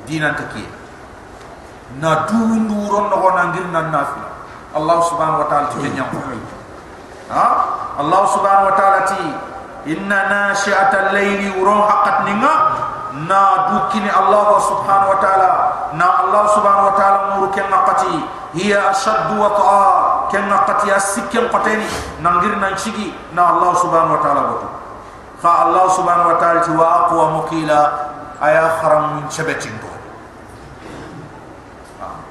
dinan 0.06 0.36
taki 0.36 0.64
na 2.00 2.28
du 2.28 2.36
nduron 2.36 3.08
no 3.10 3.16
na 3.32 3.44
nan 3.50 3.88
nafi 3.90 4.34
Allah 4.74 4.98
subhanahu 5.06 5.46
wa 5.46 5.48
ta'ala 5.48 5.66
tuje 5.70 5.86
nyam. 5.94 6.10
Ha? 7.30 7.46
Allah 8.02 8.22
subhanahu 8.34 8.68
wa 8.68 8.76
ta'ala 8.76 9.00
ti 9.06 9.22
inna 9.94 10.18
nashi'at 10.26 10.90
al-layl 10.90 11.54
urun 11.62 11.78
haqqatni 11.86 12.34
nga 12.42 12.54
na 13.30 13.42
dukini 13.70 14.10
Allah 14.10 14.58
subhanahu 14.66 15.14
wa 15.14 15.18
ta'ala. 15.22 15.50
نا 15.94 16.08
الله 16.24 16.44
سبحانه 16.46 16.82
وتعالى 16.86 17.18
نور 17.36 17.46
كن 17.54 17.70
قتي 17.74 18.14
هي 18.54 18.90
أشد 18.90 19.38
وقاء 19.38 20.28
كن 20.32 20.50
قتي 20.52 20.96
أسك 20.96 21.22
كن 21.32 21.48
قتني 21.48 21.86
نعير 22.22 22.54
نشجي 22.58 23.12
نا 23.34 23.50
الله 23.50 23.70
سبحانه 23.74 24.12
وتعالى 24.14 24.40
بتو 24.40 24.68
فالله 25.42 25.84
سبحانه 25.88 26.26
وتعالى 26.28 26.60
هو 26.70 26.82
أقوى 26.82 27.24
مكيلا 27.38 27.82
أيا 28.42 28.64
خرم 28.82 29.02
من 29.16 29.30
شبتين 29.30 29.74
بول 29.82 29.98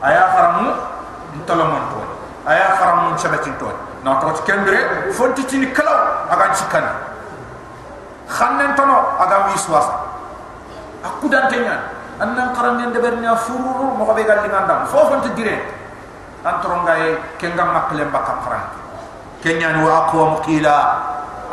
أيا 0.03 0.24
خرم 0.36 0.55
من 1.34 1.41
تلمن 1.48 1.84
بول 1.91 2.08
أيا 2.51 2.70
خرم 2.79 2.98
من 3.12 3.17
شبتين 3.17 3.53
بول 3.62 3.75
نا 4.03 4.20
تروت 4.20 4.43
كندري 4.48 5.12
فنتي 5.15 5.43
تني 5.43 5.65
كلو 5.72 5.96
أكان 6.32 6.51
شكاني 6.55 6.93
خنن 8.29 8.75
تنو 8.75 8.98
أكان 9.20 9.41
ويسواس 9.51 9.88
أكودان 11.05 11.48
تنيان 11.48 11.79
annan 12.20 12.53
qarangen 12.53 12.93
de 12.93 13.00
bernya 13.00 13.34
fururu 13.38 13.98
mo 13.98 14.05
be 14.13 14.24
gal 14.27 14.43
ngandam 14.46 14.86
fofon 14.89 15.22
te 15.25 15.29
dire 15.34 15.58
antoro 16.43 16.84
ngay 16.86 17.17
kengam 17.39 17.74
makle 17.74 18.03
mbakam 18.10 18.38
faran 18.46 18.63
kenya 19.41 19.74
ni 19.77 19.82
wa 19.82 20.05
aqwa 20.05 20.38
muqila 20.38 20.75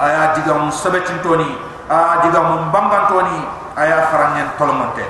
aya 0.00 0.35
diga 0.37 0.52
mun 0.59 0.73
shabatin 0.73 1.21
to 1.23 1.33
ni 1.38 1.50
a 1.88 2.25
diga 2.26 2.40
mun 2.45 2.69
bangan 2.75 3.09
to 3.09 3.19
ni 3.25 3.38
aya 3.79 4.11
farangen 4.11 4.49
tolomonte 4.59 5.05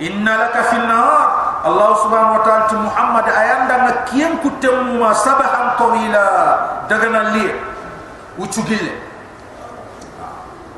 inna 0.00 0.48
laka 0.48 0.60
fil 0.72 0.84
nahar 0.88 1.28
Allah 1.60 1.92
subhanahu 2.00 2.40
wa 2.40 2.42
ta'ala 2.42 2.64
ti 2.72 2.76
Muhammad 2.80 3.26
ayanda 3.28 3.76
na 3.84 3.92
kiyem 4.08 4.40
kutem 4.40 4.96
ma 4.96 5.12
sabahan 5.12 5.76
tawila. 5.76 6.24
Daga 6.88 7.06
na 7.12 7.36
li 7.36 7.52
uchugile 8.40 8.96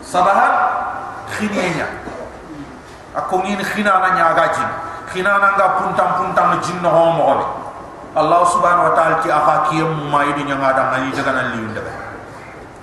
sabahan 0.02 0.52
khininya 1.31 1.87
ako 3.12 3.45
ni 3.45 3.57
khina 3.61 4.00
na 4.00 4.33
gaji 4.33 4.64
khina 5.12 5.37
na 5.37 5.52
ga 5.57 5.66
puntam 5.81 6.09
puntam 6.16 6.57
jinno 6.64 6.88
ho 6.88 7.04
mo 7.12 7.25
be 7.37 7.47
Allah 8.12 8.45
subhanahu 8.45 8.92
wa 8.92 8.95
ta'ala 8.97 9.25
ti 9.25 9.33
afa 9.33 9.73
kiyem 9.73 9.88
ma 10.12 10.21
yidi 10.28 10.45
ngada 10.45 10.92
ngani 10.92 11.16
daga 11.16 11.33
na 11.33 11.42
li 11.57 11.64
ndabe 11.64 11.92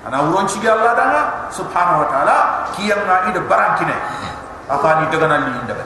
ana 0.10 0.26
uron 0.26 0.46
ci 0.50 0.58
Allah 0.66 0.94
danga 0.98 1.22
subhanahu 1.54 2.02
wa 2.02 2.08
ta'ala 2.10 2.36
kiyem 2.74 2.98
na 3.06 3.30
ida 3.30 3.42
barankine 3.46 3.94
afa 4.70 4.90
ni 5.02 5.06
daga 5.14 5.28
na 5.30 5.38
li 5.46 5.52
ndabe 5.70 5.86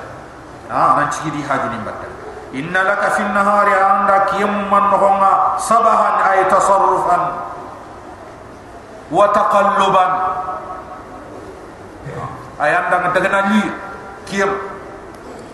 ha 0.72 0.96
nan 0.96 1.08
ci 1.12 1.28
di 1.32 1.44
haji 1.44 1.68
ni 1.76 1.80
batta 1.84 2.08
inna 2.56 2.82
laka 2.88 3.08
fi 3.20 3.24
nahari 3.36 3.76
anda 3.76 4.18
kiyam 4.32 4.72
man 4.72 4.92
honga 4.96 5.60
sabahan 5.60 6.24
ay 6.24 6.48
tasarrufan 6.48 7.24
wa 9.14 9.30
taqalluban. 9.30 10.12
Ayanda 12.58 12.96
ngadagana 13.02 13.40
li 13.54 13.62
kiyam 14.26 14.52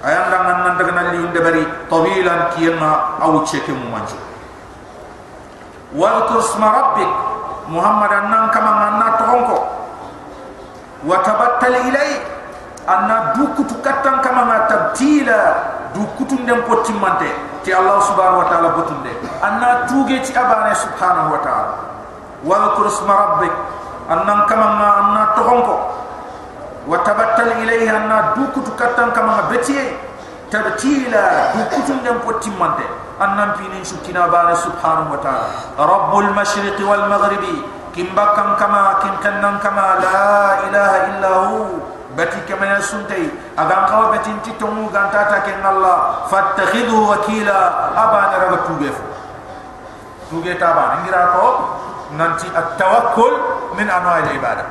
ayanda 0.04 0.38
ngan 0.44 0.58
ngadagana 0.64 1.02
li 1.12 1.18
inde 1.24 1.40
bari 1.40 1.64
tawilan 1.90 2.42
kiyama 2.56 3.20
aw 3.20 3.34
cheke 3.44 3.72
mu 3.74 3.90
manju 3.92 4.18
wa 5.96 6.30
tusma 6.30 6.68
rabbik 6.70 7.12
muhammadan 7.68 8.30
nan 8.30 8.44
kama 8.54 8.72
nganna 8.78 9.08
tonko 9.18 9.58
wa 11.06 11.18
tabattal 11.24 11.76
ilayhi 11.76 12.40
anna 12.90 13.38
du 13.38 13.46
kutu 13.54 13.78
kattan 13.86 14.20
kama 14.26 14.46
ma 14.46 14.58
tabtila 14.66 15.42
du 15.94 16.06
kutu 16.18 16.36
ndem 16.42 16.66
mante. 17.02 17.30
Ti 17.64 17.74
allah 17.76 18.00
subhanahu 18.02 18.40
wa 18.40 18.48
ta'ala 18.48 18.70
botunde 18.72 19.12
anna 19.44 19.86
tuge 19.86 20.22
ti 20.24 20.32
abane 20.34 20.74
subhanahu 20.76 21.36
wa 21.36 21.40
ta'ala. 21.44 21.74
Wa 22.42 22.74
isma 22.88 23.14
rabbik 23.14 23.54
anna 24.10 24.48
kama 24.48 24.68
ma 24.80 24.88
anna 25.04 25.24
tohonko 26.86 26.92
wa 26.92 26.98
tabattal 27.04 27.52
ilayhi 27.64 27.90
anna 27.90 28.36
du 28.36 28.48
kutu 28.54 28.72
kattan 28.76 29.12
kama 29.12 29.28
ma 29.28 29.50
betiye 29.50 29.98
tabtila 30.50 31.54
du 31.56 31.62
kutu 31.76 31.94
ndem 32.00 32.20
potti 32.24 32.50
mante 32.52 32.84
anna 33.20 33.54
pinin 33.58 33.84
sukina 33.84 34.28
bane 34.32 34.56
subhanahu 34.56 35.12
wa 35.12 35.20
ta'ala 35.20 35.48
rabbul 35.78 36.30
mashriqi 36.34 36.84
wal 36.84 37.10
maghribi 37.10 37.64
kimbakam 37.92 38.56
kama 38.58 39.00
kin 39.02 39.14
kannan 39.22 39.60
kama 39.60 40.00
la 40.00 40.70
ilaha 40.70 40.98
illa 41.12 41.32
hu 41.50 41.58
bati 42.16 42.40
kemena 42.48 42.82
suntai 42.82 43.30
agam 43.58 43.86
kawa 43.86 44.16
bati 44.16 44.32
nti 44.32 44.52
tomu 44.58 44.90
gantata 44.90 45.44
ke 45.44 45.54
ngalla 45.60 46.26
fattakhidhu 46.32 47.10
wakila 47.10 47.92
abana 47.96 48.36
raga 48.48 48.60
tuge 48.68 48.90
fu 48.92 49.04
tuge 50.30 50.56
taba 50.58 51.04
ngira 51.04 51.36
ko 51.36 51.48
nanti 52.18 52.50
at-tawakkul 52.50 53.34
min 53.78 53.86
anwa 53.86 54.26
al-ibada 54.26 54.66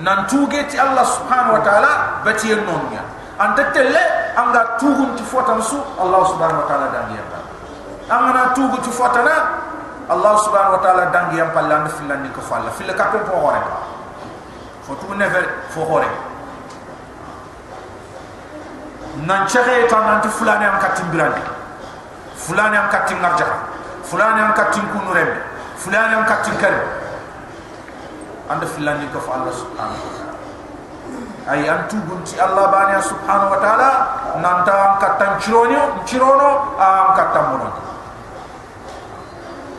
nan 0.00 0.26
tuge 0.26 0.66
ti 0.68 0.76
Allah 0.80 1.04
subhanahu 1.04 1.60
wa 1.60 1.62
ta'ala 1.64 1.92
bati 2.24 2.52
nonya 2.56 3.02
anta 3.36 3.70
telle 3.72 4.32
anga 4.36 4.76
tugun 4.80 5.16
ti 5.16 5.22
fotan 5.22 5.60
su 5.62 5.76
Allah 6.00 6.20
subhanahu 6.28 6.64
wa 6.64 6.68
ta'ala 6.68 6.86
dangiya 6.92 7.24
angana 8.10 8.50
tugu 8.52 8.76
ti 8.82 8.90
fotana 8.90 9.62
Allah 10.10 10.34
subhanahu 10.42 10.74
wa 10.74 10.82
ta'ala 10.82 11.04
dangiya 11.14 11.54
pallan 11.54 11.86
filan 11.94 12.26
ni 12.26 12.30
ko 12.34 12.42
falla. 12.42 12.66
Fil 12.74 12.90
ka 12.98 13.14
ko 13.14 13.22
hore. 13.30 13.62
Fotu 14.82 15.14
ne 15.14 15.26
fe 15.30 15.40
fo 15.70 15.86
hore. 15.86 16.10
Nan 19.22 19.46
ta 19.46 19.98
nan 20.02 20.18
ti 20.20 20.28
fulani 20.28 20.64
am 20.66 20.78
katim 20.82 21.06
birandi 21.14 21.40
fulani 22.34 22.76
am 22.76 22.90
katim 22.90 23.18
ngarja. 23.22 23.46
Fulani 24.02 24.40
am 24.42 24.52
katim 24.58 24.82
kunu 24.90 25.14
fulani 25.78 26.14
am 26.18 26.24
katim 26.26 26.58
kare 26.58 26.99
anda 28.50 28.66
filani 28.66 29.06
ko 29.14 29.22
fa 29.22 29.38
Allah 29.38 29.54
subhanahu 29.54 30.02
wa 30.02 30.12
ta'ala. 30.18 30.34
Ay 31.46 31.66
antu 31.70 31.96
gunti 32.06 32.34
Allah 32.36 32.66
bani 32.66 32.98
subhanahu 32.98 33.54
wa 33.54 33.60
ta'ala 33.62 33.90
nanta 34.42 34.74
am 34.74 34.92
katan 34.98 35.38
chironyo 35.38 36.02
cirono 36.02 36.74
am 36.74 37.14
katan 37.14 37.44
mono. 37.54 37.68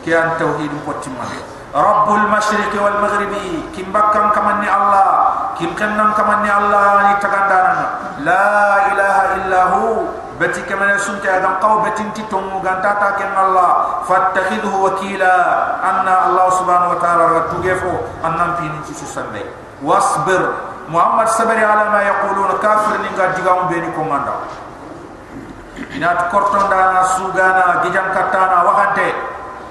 Ke 0.00 0.16
an 0.16 0.34
tauhid 0.40 0.72
ko 0.88 0.92
timma 1.04 1.28
rabbul 1.72 2.24
mashriqi 2.28 2.76
wal 2.80 3.00
maghribi 3.00 3.64
kim 3.72 3.88
bakkam 3.92 4.28
kamanni 4.32 4.68
Allah 4.68 5.52
kim 5.56 5.72
kannam 5.72 6.12
kamanni 6.12 6.48
Allah 6.48 7.12
ni 7.12 7.14
tagandana 7.20 7.84
la 8.24 8.44
ilaha 8.92 9.22
illa 9.36 9.60
hu. 9.72 9.84
بتي 10.40 10.62
كمان 10.62 10.98
سنت 10.98 11.26
ادم 11.26 11.54
قاو 11.62 11.80
بتين 11.80 12.12
تي 12.14 12.22
تونغو 12.30 12.58
غانتا 12.64 12.92
تا 13.00 13.10
كن 13.18 13.34
الله 13.44 13.70
فاتخذه 14.08 14.74
وكيلا 14.84 15.34
ان 15.90 16.06
الله 16.08 16.46
سبحانه 16.50 16.88
وتعالى 16.90 17.24
رتوغيفو 17.38 17.92
ان 18.24 18.32
نام 18.38 18.54
فيني 18.58 18.78
تي 18.86 18.94
سسمي 18.94 19.44
واصبر 19.82 20.42
محمد 20.88 21.28
صبر 21.28 21.58
على 21.64 21.84
ما 21.90 22.00
يقولون 22.02 22.50
كافر 22.62 22.96
نين 23.02 23.14
غاد 23.18 23.34
ديغام 23.34 23.66
بيني 23.68 23.90
كوماندا 23.96 24.34
ينات 25.90 26.30
كورتون 26.30 26.68
دا 26.70 27.02
سوغانا 27.16 27.82
ديجام 27.82 28.06
كاتانا 28.14 28.62
واخانتي 28.62 29.12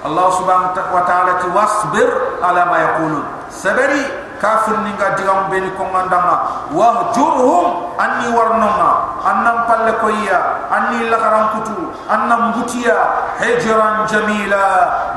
الله 0.06 0.26
سبحانه 0.30 0.68
وتعالى 0.94 1.32
تي 1.42 1.48
واصبر 1.56 2.08
على 2.42 2.62
ما 2.64 2.78
يقولون 2.78 3.24
صبري 3.50 4.21
kafir 4.42 4.74
ninga 4.82 5.14
digam 5.14 5.46
beni 5.46 5.70
ko 5.78 5.86
ngandanga. 5.86 6.66
Wahjurhum 6.74 7.94
anni 7.94 8.26
warnuma 8.34 9.22
annam 9.22 9.70
palle 9.70 9.94
ko 10.02 10.10
iya 10.10 10.66
anni 10.66 11.06
lagaran 11.06 11.54
kutu 11.54 11.94
annam 12.10 12.58
butiya 12.58 12.98
hijran 13.38 14.02
jamila 14.10 14.62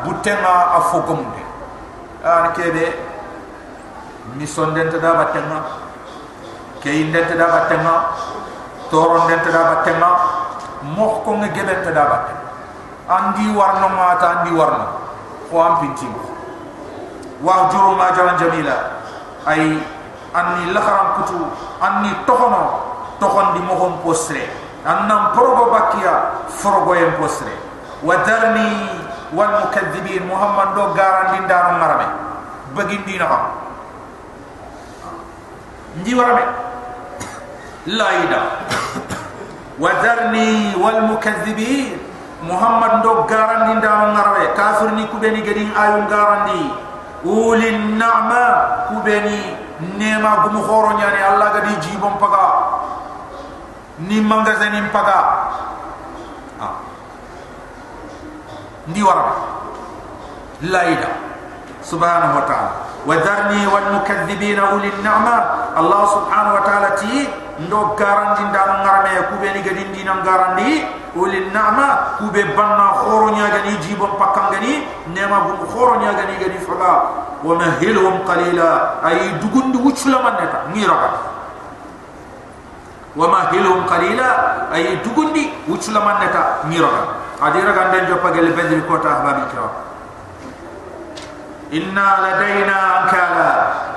butema 0.05 0.77
afogumde 0.77 1.41
an 2.21 2.53
kebe 2.53 2.93
ni 4.37 4.45
sonden 4.45 4.93
tada 4.93 5.17
batenga 5.25 5.59
kay 6.85 7.09
indente 7.09 7.33
da 7.33 7.49
batenga 7.49 7.95
toron 8.93 9.25
dente 9.25 9.49
da 9.49 9.73
batenga 9.73 10.09
moh 10.93 11.25
ko 11.25 11.33
tada 11.41 12.03
batenga. 12.13 12.45
Andi 13.05 13.53
warno 13.53 13.89
mata 13.89 14.41
andi 14.41 14.53
warno 14.53 14.85
ko 15.49 15.61
am 15.61 15.77
pinti 15.81 16.09
wahjuru 17.41 17.93
ma 17.97 18.09
jalan 18.17 18.37
jamila 18.37 18.94
ay 19.45 19.77
anni 20.33 20.73
lakharam 20.73 21.21
kutu 21.21 21.39
anni 21.81 22.11
tohono 22.25 22.63
tohon 23.19 23.53
di 23.55 23.61
mohon 23.63 24.03
posre. 24.03 24.43
Annam 24.85 25.33
probo 25.33 25.73
bakia 25.73 26.45
forogo 26.61 26.93
en 26.93 27.09
posre. 27.17 27.49
Wadarni 28.05 28.69
wal 29.33 29.65
mukaththibin 29.65 30.29
muhammad 30.29 30.75
do 30.77 30.93
garandi 30.93 31.41
ndaro 31.41 31.81
ngarabe 31.81 32.07
bagindi 32.77 33.17
na 33.17 33.25
xam 33.25 33.43
ndi 36.03 36.11
warabe 36.13 36.43
laida. 37.87 38.41
Wadarni 39.79 40.75
wal 40.77 41.01
mukaththibin 41.09 41.97
muhammad 42.45 43.01
do 43.01 43.25
garandi 43.25 43.81
ndaro 43.81 44.13
ngarabe 44.13 44.53
kafir 44.53 44.91
ni 44.93 45.07
kubeni 45.09 45.41
gadi 45.41 45.65
ayun 45.73 46.05
garandi 46.05 46.61
ulin 47.25 47.97
na'ma 47.97 48.45
kubeni 48.87 49.57
nema 49.97 50.45
gumu 50.45 50.61
khoro 50.61 50.93
nyani 50.97 51.19
allah 51.25 51.47
gadi 51.57 51.73
jibon 51.81 52.15
paga. 52.21 52.45
Ni 54.07 54.21
magasin 54.21 54.87
paga. 54.93 55.19
Ah. 56.61 56.75
Ndi 58.87 59.01
wara 59.03 59.25
laida 60.61 61.09
subhanahu 61.81 62.35
wa 62.37 62.45
ta'ala. 62.45 62.71
Wadharni 63.05 63.65
wal 63.67 63.89
mukaththibina 63.99 64.73
ulin 64.77 64.93
na'ma. 65.03 65.35
Allah 65.75 66.01
subhanahu 66.13 66.55
wa 66.55 66.63
ta'ala 66.63 66.89
ti 67.01 67.25
ndo 67.59 67.95
garandi 67.95 68.43
ndam 68.51 68.83
ngarame 68.83 69.21
kubeni 69.29 69.59
gadi 69.61 69.83
ndina 69.91 70.13
garandi. 70.25 70.85
Ulin 71.15 71.47
na'ma 71.55 72.19
kube 72.19 72.43
banna 72.55 72.91
khoro 72.99 73.31
nya 73.31 73.47
gani 73.47 73.77
jibon 73.79 74.19
pakam 74.19 74.51
gani. 74.51 74.83
Nema 75.15 75.39
bu 75.47 75.65
khoro 75.71 75.95
nya 75.99 76.11
gani 76.11 76.35
gani 76.35 76.59
faga 76.59 76.91
wa 77.43 77.55
mahilhum 77.55 78.25
qalila. 78.27 78.99
Ay 79.03 79.39
dugundi 79.39 79.77
wuchula 79.79 80.19
maneta 80.19 80.67
ngiraga. 80.75 81.09
Wa 83.15 83.27
mahilhum 83.27 83.87
qalila. 83.87 84.27
Ay 84.75 84.99
dugundi 85.03 85.53
wuchula 85.67 85.99
maneta 86.03 86.67
ngiraga. 86.67 87.23
Adira 87.41 87.71
ganden 87.71 88.07
joppa 88.07 88.31
gel 88.31 88.51
bedri 88.55 88.81
kota 88.87 89.11
ahbabi 89.11 89.43
kiram 89.51 89.71
inna 91.71 92.07
ladaina 92.23 92.75
ankala. 93.03 93.47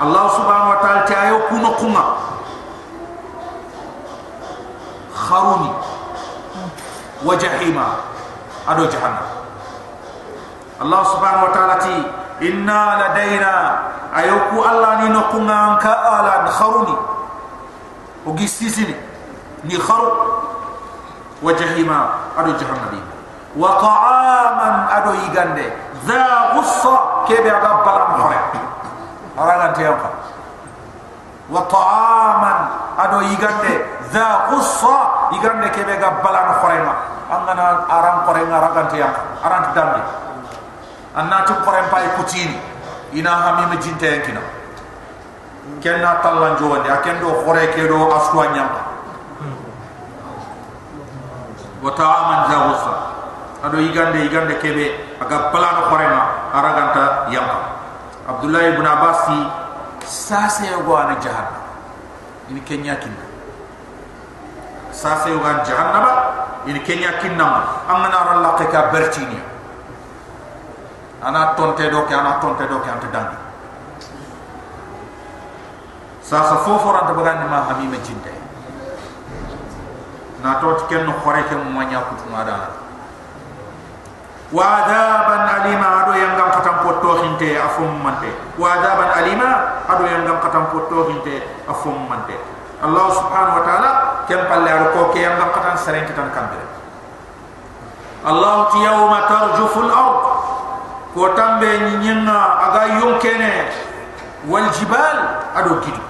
Allah 0.02 0.24
subhanahu 0.34 0.74
wa 0.74 0.78
ta'ala 0.82 1.02
ta 1.06 1.14
ayo 1.26 1.46
kuno 1.50 1.70
kuma 1.78 2.02
kharuni 5.28 5.70
wa 7.24 7.36
jahima 7.36 7.86
ado 8.64 8.88
jahannam. 8.88 9.28
Allah 10.80 11.00
subhanahu 11.04 11.46
wa 11.50 11.52
ta'ala 11.52 11.76
ti 11.84 11.94
inna 12.48 12.80
ladaina. 12.96 13.54
Ayoku 14.08 14.64
Allah 14.64 15.04
ni 15.04 15.12
nokunga 15.12 15.76
anka 15.76 15.92
ala 15.92 16.48
kharuni 16.48 16.96
o 18.24 18.32
gisisini 18.32 18.96
ni. 19.68 19.76
Kharu. 19.76 20.08
Wa 21.44 21.52
jahima 21.52 22.32
ado 22.38 22.56
jahannam 22.56 23.04
wa 23.52 23.70
ta'aman. 23.76 24.74
Ado 24.88 25.10
yigande 25.28 25.66
za 26.08 26.56
ghussa 26.56 27.26
kebe 27.28 27.50
aga 27.52 27.84
balam 27.84 28.10
khore. 28.16 28.38
Aragan 29.36 29.70
tiyamka 29.76 30.08
wa 31.52 31.62
ta'aman. 31.68 32.58
Ado 32.98 33.18
yigande 33.28 33.72
za 34.14 34.48
ghussa 35.30 35.36
yigande 35.36 35.68
kebe 35.70 35.94
ga 36.00 36.10
khore 36.60 36.78
ma 36.84 36.94
angana 37.30 37.84
aran 37.88 38.16
khore 38.24 38.40
ngaragan 38.48 38.86
tiyamka 38.88 39.22
aran 39.44 39.62
dambi 39.74 40.02
annati 41.16 41.52
khore 41.64 41.82
pay 41.90 42.06
kutini. 42.16 42.58
Ina 43.12 43.30
hami 43.30 43.72
me 43.72 43.76
jinte 43.80 44.04
yankina 44.04 44.40
kenna 45.80 46.20
tallan 46.20 46.56
jowande 46.60 46.88
akendo 46.90 47.44
khore 47.44 47.68
kedo 47.72 48.08
aswa 48.12 48.44
nyamka 48.52 48.82
wa 51.82 51.90
ta'aman 51.92 52.40
za 52.50 52.56
ghussa 52.68 52.94
ado 53.64 53.76
yigande 53.80 54.18
yigande 54.24 54.54
kebe 54.60 54.92
aga 55.20 55.48
balano 55.52 55.82
khorema 55.88 56.20
araganta 56.52 57.28
yamka 57.32 57.60
abdullah 58.28 58.62
ibn 58.76 58.84
abbas 58.86 59.18
fi 59.28 59.36
sase 60.04 60.66
yogo 60.72 60.96
ana 60.96 61.16
jahannam 61.20 61.60
ini 62.50 62.60
kenya 62.64 62.96
kinna 62.96 63.27
safe 64.92 65.32
wan 65.38 65.64
jahannama 65.64 66.12
ini 66.66 66.80
kenya 66.82 67.20
kinnam 67.22 67.64
amana 67.88 68.18
ralla 68.34 68.50
ka 68.58 68.90
bertini 68.92 69.38
ana 71.22 71.54
tonte 71.54 71.88
do 71.90 72.04
ke 72.06 72.14
ana 72.14 72.38
tonte 72.40 72.64
do 72.68 72.78
ke 72.80 72.88
ante 72.88 73.08
dangi 73.10 73.38
sa 76.22 76.44
sa 76.44 76.56
fofo 76.62 76.92
ranta 76.92 77.12
bagani 77.16 77.48
ma 77.48 77.68
habima 77.68 77.96
jinte 78.04 78.32
na 80.42 80.60
to 80.60 80.86
ken 80.86 81.06
no 81.06 81.12
khore 81.24 81.42
ke 81.48 81.56
mo 81.56 81.82
nya 81.82 82.04
kutu 82.06 82.26
ngada 82.30 82.86
wa 84.48 84.64
adaban 84.80 85.44
alima 85.60 85.88
adu 86.04 86.16
yang 86.16 86.32
gam 86.40 86.48
katam 86.48 86.80
poto 86.80 87.20
hinte 87.20 87.52
afum 87.60 88.00
mante. 88.00 88.32
Wa 88.56 88.80
adaban 88.80 89.12
alima 89.12 89.84
adu 89.84 90.08
yang 90.08 90.24
gam 90.24 90.40
katam 90.40 90.72
poto 90.72 91.12
hinte 91.12 91.44
afum 91.68 92.08
mante. 92.08 92.32
Allah 92.78 93.06
subhanahu 93.10 93.58
wa 93.58 93.64
ta'ala 93.66 93.90
kem 94.30 94.38
palle 94.46 94.70
ar 94.70 94.84
ko 94.94 95.10
ke 95.10 95.18
yamba 95.22 95.50
qatan 95.50 95.74
sare 95.74 96.06
kitan 96.06 96.30
kambere 96.30 96.62
Allah 98.22 98.70
ti 98.70 98.78
yawma 98.82 99.18
tarjufu 99.26 99.78
al-ard 99.90 100.18
ko 101.14 101.34
tambe 101.34 101.66
ni 101.66 101.92
nyenna 102.06 102.38
aga 102.70 103.02
yonkene 103.02 103.52
wal 104.46 104.70
jibal 104.70 105.18
ado 105.58 105.82
kidi 105.82 106.02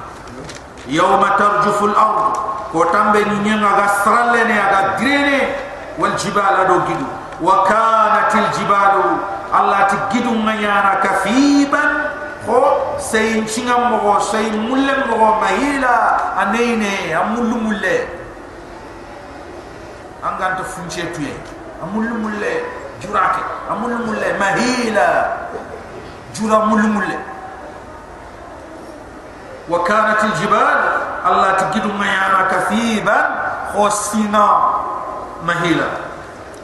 yawma 0.92 1.40
tarjufu 1.40 1.88
al-ard 1.88 2.36
ko 2.68 2.84
tambe 2.92 3.24
ni 3.24 3.36
nyenna 3.48 3.64
aga 3.72 3.86
sralene 4.04 4.56
aga 4.60 4.80
grene 5.00 5.40
wal 5.96 6.12
jibal 6.20 6.52
ado 6.68 6.84
kidi 6.84 7.06
wa 7.38 7.62
kanatil 7.62 8.50
jibalu. 8.58 9.38
Allah 9.48 9.88
ti 9.88 9.96
gidu 10.12 10.28
nganyara 10.28 11.00
kafiban 11.00 12.17
ko 12.48 12.96
sey 12.96 13.44
cingam 13.44 13.92
mogo 13.92 14.16
sey 14.24 14.48
mulle 14.56 14.92
mogo 15.04 15.36
mahila 15.36 15.94
aneine 16.40 17.12
amullu 17.12 17.56
mulle. 17.60 18.08
Anganta 20.24 20.64
funche 20.64 21.04
tuye 21.12 21.32
amullu 21.82 22.14
mulle 22.24 22.52
jurake 23.00 23.42
amullu 23.70 23.98
mulle 24.06 24.28
mahila 24.40 25.08
jura 26.32 26.58
mullu 26.66 26.88
mulle. 26.88 27.18
Wa 29.68 29.84
kanat 29.84 30.24
aljibal 30.24 30.80
allah 31.28 31.52
tigidu 31.60 31.92
mayana 31.92 32.48
kathiban 32.48 33.24
khosina 33.72 34.44
mahila 35.44 35.88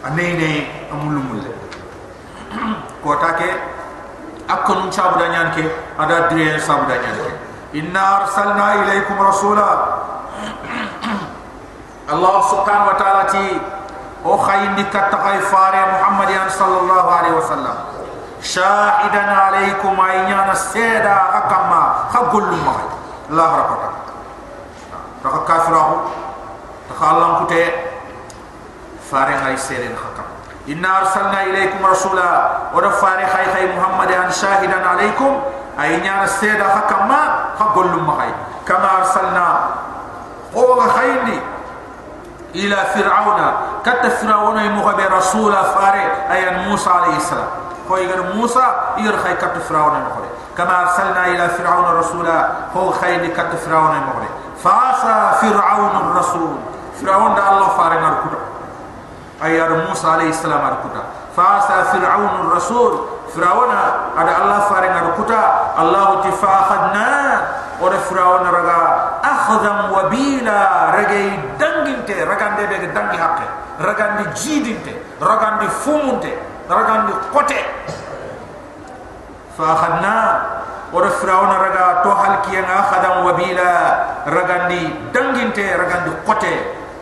aneine 0.09 0.67
amullu 0.93 1.21
mulle. 1.21 1.53
Kotake 3.05 3.37
ke 3.45 3.74
akon 4.49 4.91
chabu 4.93 5.19
da 5.19 5.29
nyanke 5.29 5.65
ada 5.99 6.29
dire 6.29 6.61
sabu 6.61 6.85
da 6.89 6.97
nyanke 7.01 7.33
inna 7.73 8.23
arsalna 8.23 8.85
ilaykum 8.85 9.19
rasula. 9.19 9.69
Allah 12.05 12.37
subhanahu 12.53 12.93
wa 12.93 12.97
ta'ala 13.01 13.25
ti 13.33 13.57
o 14.25 14.37
khayndi 14.37 14.85
katta 14.93 15.17
kay 15.25 15.41
fare 15.49 15.83
muhammadiyan 15.97 16.49
sallallahu 16.53 17.09
alaihi 17.09 17.37
wasallam. 17.41 17.77
Shahidan 18.45 19.29
alaykum 19.33 19.97
ayna 19.97 20.53
seda 20.53 21.45
akama 21.45 22.13
khagul 22.13 22.45
ma 22.61 22.77
Allah 23.33 23.51
rabbaka 23.65 23.89
ta 25.25 25.29
kafirahu 25.49 25.95
ta 26.89 26.95
khalam 26.95 27.31
kute. 27.45 27.93
Fare 29.05 29.37
hay 29.37 29.53
sere 29.61 29.93
khakam 29.93 30.25
inna 30.65 31.05
arsalna 31.05 31.45
ilaykum 31.45 31.85
rasula 31.85 32.64
wa 32.75 32.81
da 32.83 32.91
fare 32.91 33.23
hay 33.23 33.47
hay 33.55 33.65
muhammad 33.71 34.11
an 34.11 34.31
shahidan 34.35 34.83
alaykum 34.83 35.39
ay 35.79 36.03
nyana 36.03 36.27
seda 36.27 36.67
khakam 36.75 37.07
ma 37.07 37.55
khagol 37.55 37.87
ma 38.03 38.19
hay 38.19 38.33
kama 38.67 38.89
arsalna 39.01 39.47
o 40.55 40.79
khayni 40.83 41.39
ila 42.55 42.79
fir'auna. 42.95 43.49
Katta 43.83 44.11
fir'auna 44.11 44.71
mu 44.71 44.83
gabe 44.87 45.07
rasula 45.11 45.75
fare 45.75 46.31
ayan 46.31 46.71
musa 46.71 46.91
alayhi 46.91 47.19
salam. 47.19 47.51
Ko 47.91 47.99
yigar 47.99 48.31
musa? 48.39 48.95
Yir 49.03 49.13
khay 49.19 49.35
katta 49.37 49.59
fir'auna 49.59 50.07
mo 50.07 50.23
kama 50.55 50.87
arsalna 50.87 51.35
ila 51.35 51.49
fir'auna 51.51 51.91
rasula 51.99 52.37
ho 52.75 52.91
khayni 52.95 53.35
katta 53.35 53.59
fir'auna 53.59 54.07
mo 54.07 54.23
fa 54.59 54.95
asa 54.95 55.43
rasul. 56.15 56.59
Fir'aun 56.95 57.35
da 57.35 57.43
allah 57.51 57.69
fare 57.75 57.99
ngar 57.99 58.15
kuta 58.23 58.39
ayar 59.43 59.71
Musa 59.89 60.15
alayhi 60.15 60.33
salam 60.33 60.63
arkuta 60.63 61.03
fasa 61.35 61.91
fir'aun 61.93 62.49
rasul. 62.55 63.15
Firawana 63.35 64.15
ada 64.15 64.33
allah 64.47 64.61
fare 64.71 64.89
ngadu 64.95 65.19
kuta. 65.19 65.75
Allah 65.75 66.23
tifakhadna 66.23 67.11
ore 67.83 67.99
firawana 68.07 68.49
raga 68.55 68.81
akhdham 69.27 69.91
wa 69.91 70.07
bila? 70.07 70.59
Ragay 70.95 71.59
danginte 71.59 72.15
ragande 72.23 72.63
be 72.71 72.87
dangi 72.95 73.19
hakke 73.19 73.47
ragandi 73.83 74.25
jidinte 74.39 74.95
ragandi 75.19 75.67
fumunte 75.83 76.31
ragandi 76.71 77.13
kote. 77.35 77.61
Fa 79.59 79.69
khadna 79.83 80.17
ore 80.95 81.11
firawana 81.19 81.59
raga 81.59 82.07
to 82.07 82.11
halki 82.15 82.55
nga 82.55 82.87
wabila 82.87 83.19
wa 83.27 83.33
bila? 83.35 83.71
Ragandi 84.31 84.81
danginte 85.11 85.67
ragandi 85.75 86.11
kote. 86.23 86.55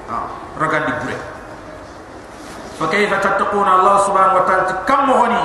Ha, 0.09 0.17
raga 0.57 0.81
ragandi 0.81 0.93
bure 1.05 1.32
فكيف 2.83 3.15
تتقون 3.15 3.69
الله 3.69 3.97
سبحانه 3.99 4.35
وتعالى؟ 4.35 4.63
كم 4.87 5.11
هوني 5.11 5.45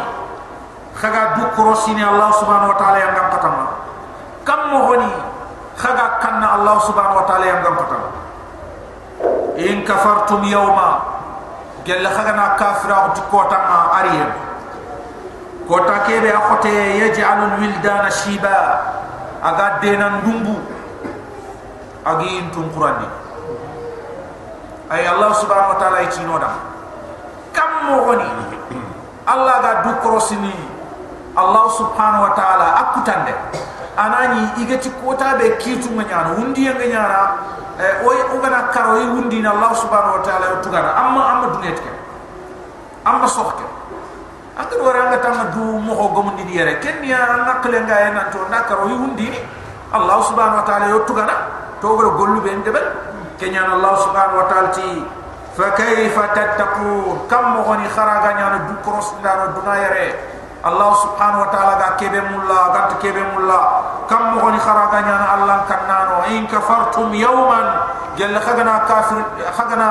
خغا 0.98 1.24
دو 1.38 1.44
كروسيني 1.58 2.02
الله 2.10 2.32
سبحانه 2.32 2.68
وتعالى 2.70 3.00
يام 3.00 3.16
قتما 3.34 3.66
كم 4.48 4.70
هوني 4.74 5.14
خغا 5.78 6.08
كن 6.18 6.44
الله 6.44 6.76
سبحانه 6.80 7.16
وتعالى 7.18 7.46
يام 7.48 7.66
قتما 7.78 8.10
إن 9.58 9.86
كفرتم 9.86 10.44
يوما 10.44 10.90
قال 11.88 12.08
خغنا 12.08 12.46
كافر 12.60 12.90
أو 12.96 13.08
تكوتا 13.16 13.58
أريم. 14.00 14.30
كوتا 15.68 15.98
كيبي 15.98 16.38
أخوتي 16.38 17.00
يجعل 17.00 17.40
الولدان 17.44 18.10
شيبا. 18.10 18.58
أغا 19.46 19.78
دينا 19.82 20.10
ندومبو 20.10 20.56
أغي 22.08 22.40
أنتم 22.40 22.66
قرآني. 22.76 23.08
أي 24.92 25.10
الله 25.10 25.32
سبحانه 25.34 25.70
وتعالى 25.70 26.04
يتينو 26.04 26.38
دام 26.38 26.67
mohoni 27.92 28.28
Allah 29.28 29.56
ga 29.60 29.72
du 29.84 30.20
sini. 30.24 30.56
Allah 31.38 31.66
subhanahu 31.70 32.26
wa 32.26 32.34
ta'ala 32.34 32.68
akutande. 32.82 33.34
Anani 34.00 34.58
igeti 34.64 34.90
kota 35.04 35.36
be 35.38 35.58
kitu 35.62 35.90
nganyana 35.94 36.34
undi 36.40 36.66
ya 36.66 36.74
nganyara 36.74 37.22
e, 37.78 37.84
eh, 37.84 38.06
oy 38.08 38.18
ugana 38.38 38.70
karo 38.74 38.98
yi 39.02 39.06
undi 39.10 39.42
na 39.42 39.52
Allah 39.58 39.74
subhanahu 39.74 40.18
wa 40.18 40.24
ta'ala 40.26 40.46
utugana 40.62 40.94
amma 40.98 41.22
amma 41.34 41.46
dunetke 41.58 41.90
amma 43.06 43.26
sokke 43.26 43.66
andu 44.58 44.82
wara 44.86 45.10
nga 45.10 45.18
tamma 45.18 45.50
du 45.50 45.82
mo 45.82 45.94
ko 45.98 46.06
gomu 46.14 46.32
ndi 46.38 46.58
yere 46.58 46.78
ken 46.78 47.02
ya 47.06 47.42
nakle 47.46 47.82
nga 47.90 47.98
yena 48.06 48.30
to 48.30 48.38
nakaro 48.54 48.86
yi 48.86 48.94
undi 48.98 49.30
Allah 49.94 50.18
subhanahu 50.30 50.62
wa 50.62 50.66
ta'ala 50.70 50.94
utugana 50.94 51.36
to 51.82 51.88
gol 51.90 52.10
gollu 52.18 52.42
be 52.42 52.54
ndebel. 52.54 52.86
Kenya 53.38 53.70
Allah 53.70 53.94
subhanahu 54.02 54.42
wa 54.42 54.46
ta'ala 54.50 54.70
ti 54.74 54.82
fa 55.58 55.74
kayfa 55.74 56.24
tattaqun 56.38 57.26
kam 57.26 57.58
mo 57.58 57.74
ni 57.82 57.90
kharaga 57.90 58.30
nyana 58.38 58.58
du 58.70 58.78
cross 58.86 59.18
ndaro 59.18 59.58
dunayere 59.58 60.14
Allah 60.62 60.90
subhanahu 61.02 61.46
wa 61.46 61.50
ta'ala 61.50 61.74
ga 61.82 61.90
kebe 61.98 62.22
mulla 62.30 62.62
ga 62.74 62.82
kebe 63.02 63.22
mulla 63.34 63.62
kam 64.06 64.38
mo 64.38 64.54
ni 64.54 64.60
kharaga 64.62 65.02
nyana 65.02 65.26
Allah 65.34 65.58
kannano 65.66 66.30
in 66.30 66.46
kafartum 66.46 67.10
yawman 67.10 67.68
jall 68.14 68.38
khagana 68.38 68.86
kafir 68.86 69.18
khagana 69.58 69.90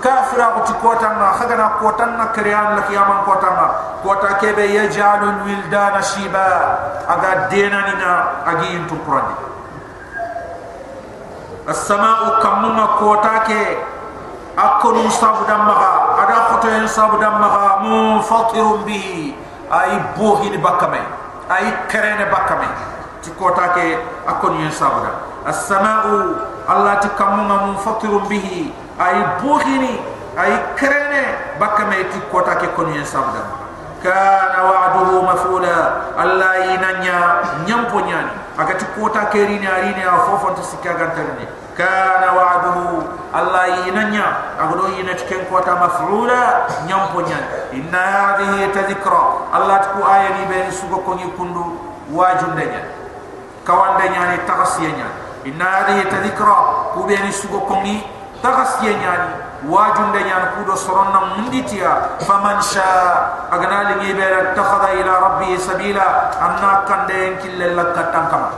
kafira 0.00 0.56
ko 0.56 0.60
ti 0.64 0.74
kota 0.80 1.08
na 1.20 1.36
khagana 1.36 1.76
kota 1.76 2.08
na 2.16 2.32
kriyan 2.32 2.80
la 2.80 2.82
kiyaman 2.88 3.20
kota 3.28 3.48
na 3.52 3.66
kota 4.00 4.40
kebe 4.40 4.64
yaj'alul 4.64 5.44
wildana 5.44 6.00
akonu 14.56 15.10
sabu 15.10 15.44
damma 15.44 15.74
ada 16.18 16.52
khoto 16.52 16.68
en 16.68 16.88
sabu 16.88 17.18
damma 17.18 17.80
munfatirun 17.82 18.84
bihi. 18.84 19.34
Ay 19.72 19.96
bohini 20.18 20.60
bakame. 20.60 21.00
Ay 21.48 21.88
kerene 21.88 22.28
bakame. 22.28 22.68
Ti 23.22 23.30
kota 23.38 23.72
ke 23.72 23.96
akon 24.26 24.60
yen 24.60 24.72
sabada 24.74 25.22
as-sama'u 25.46 26.36
allah 26.66 26.98
ti 27.00 27.08
kamunga 27.16 27.72
munfatirun 27.72 28.28
bihi. 28.28 28.74
Ay 28.98 29.16
bohini 29.40 30.02
ay 30.36 30.76
kerene 30.76 31.56
bakame. 31.56 32.04
Ti 32.10 32.18
kota 32.28 32.58
ke 32.60 32.74
kon 32.76 32.92
yen 32.92 33.06
sabada 33.06 33.60
kana 34.02 34.58
wa'duhu 34.66 35.22
mafula. 35.22 36.10
Allah 36.18 36.74
inanya 36.74 37.18
nyampo 37.64 38.02
nyani 38.02 38.34
agati 38.58 38.84
kota 38.98 39.30
ke 39.30 39.38
rini 39.46 39.64
arini 39.64 40.02
afofon 40.02 40.52
to 40.58 40.62
sikaga 40.66 41.14
tarni 41.16 41.46
kana 41.76 42.28
wa'duhu. 42.36 43.22
Allah 43.32 43.88
yinanya 43.88 44.60
agodo 44.60 44.92
yinat 44.92 45.24
ken 45.24 45.48
kota 45.48 45.72
maf'ula 45.72 46.68
nyampo 46.84 47.24
nyan 47.24 47.72
inna 47.72 48.02
hadhihi 48.36 48.68
tadhkra 48.76 49.48
Allah 49.48 49.80
tku 49.88 50.04
aya 50.04 50.36
ni 50.36 50.44
ben 50.52 50.68
sugo 50.68 51.00
ko 51.00 51.16
ni 51.16 51.24
kundu 51.32 51.80
wajunde 52.12 52.60
nya 52.60 52.82
kawande 53.64 54.04
nya 54.12 54.36
ni 54.36 54.38
tagasiya 54.44 54.92
nya 55.00 55.08
inna 55.48 55.64
hadhihi 55.64 56.12
tadhkra 56.12 56.92
ku 56.92 57.08
ben 57.08 57.24
sugo 57.32 57.64
ko 57.64 57.80
ni 57.80 58.04
tagasiya 58.44 59.00
nya 59.00 59.12
ni 59.16 59.28
wajunde 59.72 60.20
nya 60.28 60.52
ku 60.52 60.68
do 60.68 60.76
soronna 60.76 61.32
munditia 61.32 62.20
faman 62.28 62.60
sha 62.60 63.48
agana 63.48 63.96
li 63.96 64.12
be 64.12 64.28
takhadha 64.52 64.92
ila 65.00 65.12
rabbi 65.24 65.56
sabila. 65.56 66.36
Anna 66.36 66.84
kande 66.84 67.40
kille 67.40 67.72
lakatan 67.72 68.28
kama 68.28 68.50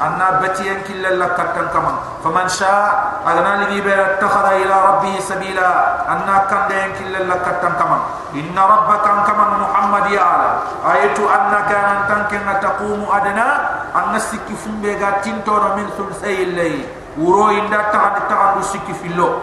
anna 0.00 0.42
batiyan 0.42 0.82
killa 0.82 1.14
la 1.14 1.34
katan 1.38 1.70
kama 1.70 2.18
faman 2.22 2.48
sha 2.50 3.22
agana 3.22 3.66
ligi 3.66 3.78
be 3.82 3.94
takhara 4.18 4.58
ila 4.58 4.76
rabbi 4.98 5.14
sabila. 5.22 6.02
Anna 6.10 6.50
kande 6.50 6.98
killa 6.98 7.22
la 7.30 7.36
katan 7.42 7.74
kama 7.78 7.98
inna 8.34 8.62
rabbaka 8.66 9.22
kama 9.22 9.44
muhammad 9.62 10.10
ya 10.10 10.22
ala 10.24 10.50
ayatu 10.94 11.22
annaka 11.30 11.76
an 11.78 11.98
tankin 12.10 12.42
taqumu 12.58 13.06
adna 13.06 13.46
anna 13.94 14.18
sikki 14.18 14.54
fumbe 14.58 14.98
ga 14.98 15.22
tinto 15.22 15.54
no 15.54 15.78
min 15.78 15.86
thulsay 15.94 16.50
lay 16.50 16.82
wuro 17.16 17.54
inda 17.54 17.90
ta 17.94 18.18
ta 18.26 18.58
sikki 18.62 18.92
fillo 18.98 19.38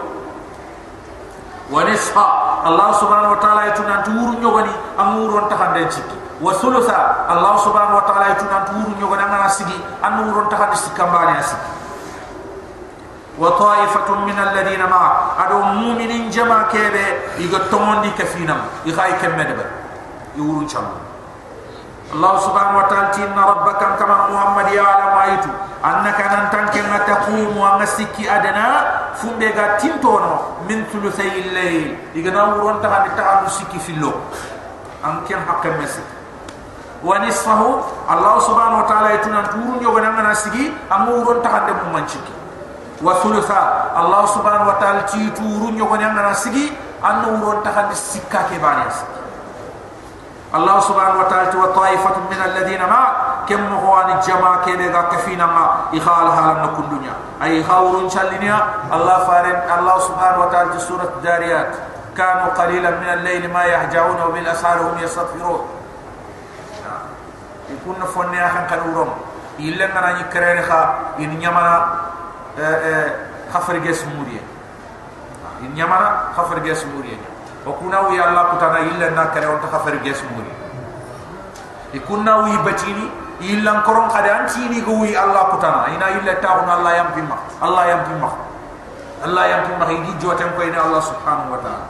wa 1.72 1.80
nisfa 1.88 2.41
allah 2.62 2.94
subhanahu 2.94 3.34
wa 3.34 3.40
ta'ala 3.42 3.66
yatu 3.68 3.82
nan 3.82 4.02
turu 4.06 4.38
nyogani 4.40 4.70
amuru 4.98 5.46
ta 5.50 5.56
hande 5.56 5.90
sikki 5.90 6.16
wa 6.42 6.50
thulutha 6.58 7.26
allah 7.30 7.54
subhanahu 7.62 8.02
wa 8.02 8.04
ta'ala 8.06 8.34
itu 8.34 8.44
nan 8.50 8.66
turu 8.66 8.90
nyogo 8.98 9.14
nan 9.14 9.30
na 9.30 9.46
sigi 9.48 9.78
an 10.02 10.26
nuron 10.26 10.50
ta 10.50 10.56
hadis 10.58 10.90
kambani 10.98 11.38
asigi 11.38 11.70
wa 13.38 13.50
ta'ifatun 13.54 14.26
min 14.26 14.34
alladhina 14.38 14.86
ma 14.90 15.34
adu 15.38 15.62
mu'minin 15.82 16.30
jama 16.34 16.66
kebe 16.66 17.38
iga 17.38 17.70
tomondi 17.70 18.10
kafinam 18.18 18.58
i 18.84 18.90
khay 18.90 19.12
kemme 19.22 19.44
de 19.46 19.54
yuru 22.11 22.15
cham 22.15 22.17
allah 22.17 22.39
subhanahu 22.39 22.77
wa 22.79 22.87
ta'ala 22.87 23.11
inna 23.19 23.41
rabbaka 23.43 23.97
kama 23.99 24.15
muhammad 24.31 24.67
ya 24.73 24.83
ala 24.87 25.05
maitu 25.15 25.49
annaka 25.83 26.23
nan 26.31 26.43
tanke 26.51 26.81
na 26.81 26.99
taqumu 27.03 27.59
wa 27.59 27.77
masiki 27.79 28.23
adana 28.29 29.11
fumbe 29.15 29.51
ga 29.51 29.75
tintono 29.77 30.63
min 30.67 30.85
thuluthay 30.87 31.27
al-layl 31.27 31.95
iga 32.15 32.31
na 32.31 32.55
wuron 32.55 32.79
ta 32.81 32.87
hadis 32.89 33.11
ta 33.15 33.23
adu 33.39 33.49
sikki 33.51 33.79
fillo 33.79 34.13
an 35.03 35.23
ken 35.27 35.43
hakke 35.43 35.75
mesik 35.77 36.03
ونصفه 37.05 37.61
الله 38.09 38.35
سبحانه 38.39 38.77
وتعالى 38.81 39.09
يتنا 39.15 39.41
تورون 39.53 39.77
يوغنا 39.85 40.09
نغنا 40.17 40.33
سيغي 40.33 40.73
امورون 40.89 41.45
تخدم 41.45 41.93
منشكي 41.93 42.33
وثلثا 43.05 43.61
الله 44.01 44.25
سبحانه 44.25 44.63
وتعالى 44.67 45.01
تورون 45.37 45.77
يوغنا 45.77 46.09
نغنا 46.09 46.33
سيغي 46.33 46.73
انورون 47.05 47.61
تخدم 47.61 47.93
سكا 47.93 48.41
كبانيا 48.49 48.89
سيغي 48.89 49.20
الله 50.54 50.80
سبحانه 50.80 51.18
وتعالى 51.20 51.58
وطائفة 51.58 52.16
من 52.30 52.40
الذين 52.44 52.82
ما 52.84 53.02
كم 53.48 53.72
هو 53.72 54.00
ان 54.00 54.10
الجماعة 54.10 54.64
كيبغا 54.64 55.02
كفينا 55.02 55.46
ما 55.46 55.88
إخال 55.96 56.32
حالا 56.32 56.62
نكون 56.62 56.88
دنيا. 56.92 57.14
أي 57.42 57.64
خاورون 57.64 58.10
شالينيا 58.10 58.58
الله 58.92 59.18
فارن 59.24 59.56
الله 59.78 59.98
سبحانه 59.98 60.38
وتعالى 60.44 60.78
سورة 60.78 61.08
الداريات. 61.16 61.72
كانوا 62.16 62.52
قليلا 62.52 62.90
من 62.90 63.08
الليل 63.08 63.52
ما 63.52 63.64
يهجعون 63.64 64.20
وبالأسحار 64.28 64.78
هم 64.80 64.98
يستغفرون. 65.00 65.60
ikun 67.72 67.96
na 67.96 68.04
fonne 68.04 68.36
ya 68.36 68.52
kan 68.52 68.68
kan 68.68 68.84
urom 68.84 69.08
illa 69.56 69.88
ngana 69.88 70.20
ni 70.20 70.24
krere 70.28 70.60
kha 70.60 71.16
in 71.16 71.40
nyamana 71.40 72.04
eh 72.60 72.76
eh 72.92 73.32
khafar 77.65 77.67
ges 77.67 77.67
muriye 77.67 77.67
in 77.67 77.67
nyamana 77.67 77.67
khafar 77.67 77.67
ges 77.67 77.67
muriye 77.67 77.67
o 77.67 77.71
kuna 77.73 78.01
wi 78.07 78.19
allah 78.19 78.43
kutana 78.51 78.79
illa 78.79 79.07
na 79.11 79.25
kare 79.33 79.45
on 79.47 79.59
khafar 79.59 79.95
ges 80.03 80.23
muriye 80.31 80.55
ikun 81.93 82.23
na 82.23 82.37
wi 82.43 82.53
batini 82.63 83.05
illa 83.41 83.81
koron 83.85 84.09
khada 84.09 84.39
antini 84.43 84.81
go 84.81 84.99
wi 85.03 85.15
allah 85.15 85.51
kutana 85.51 85.87
ina 85.93 86.09
illa 86.19 86.33
ta'un 86.41 86.69
allah 86.69 86.91
yam 86.95 87.07
bimma 87.15 87.37
allah 87.61 87.83
yam 87.87 88.01
bimma 88.07 88.29
allah 89.25 89.43
yam 89.47 89.61
bimma 89.67 89.85
gi 90.05 90.13
jotem 90.21 90.49
ko 90.55 90.61
ina 90.63 90.79
allah 90.83 91.01
subhanahu 91.01 91.51
wa 91.51 91.57
ta'ala 91.61 91.87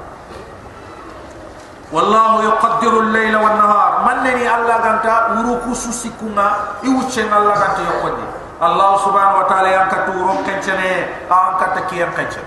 والله 1.87 2.43
يقدر 2.43 2.99
الليل 2.99 3.35
والنهار 3.35 3.91
من 4.07 4.17
نني 4.27 4.43
الله 4.55 4.75
غانتا 4.75 5.15
وروكو 5.39 5.71
سوسيكونا 5.73 6.47
يوچن 6.83 7.31
الله 7.31 7.53
غانتا 7.55 7.79
يقدي 7.79 8.25
الله 8.59 8.91
سبحانه 9.07 9.35
وتعالى 9.39 9.69
ينكتو 9.75 10.11
روم 10.11 10.37
كنچنه 10.43 10.91
ان 11.31 11.51
كتا 11.63 11.81
كيان 11.87 12.11
كنچن 12.11 12.43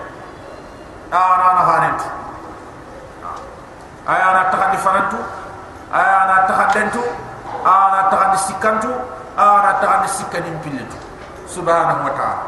aya 4.05 4.27
na 4.33 4.41
takandi 4.53 4.77
farantu 4.77 5.19
aya 5.93 6.17
na 6.29 6.35
takandentu 6.45 7.01
aya 7.65 7.85
na 7.91 7.99
takandi 8.13 8.37
sikantu 8.37 8.91
aya 9.37 9.57
na 9.65 9.71
takandi 9.81 10.07
sikani 10.09 10.49
pilitu 10.61 10.97
subhanahu 11.49 12.05
wa 12.05 12.13
ta'ala. 12.13 12.43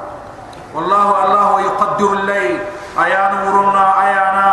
Wallahu 0.75 1.11
allah 1.15 1.47
yuqaddiru 1.63 2.13
al-layl. 2.23 2.59
Aya 2.97 3.29
na 3.29 3.39
ayana 3.45 3.83
aya 4.01 4.23
ah, 4.25 4.33
na 4.33 4.45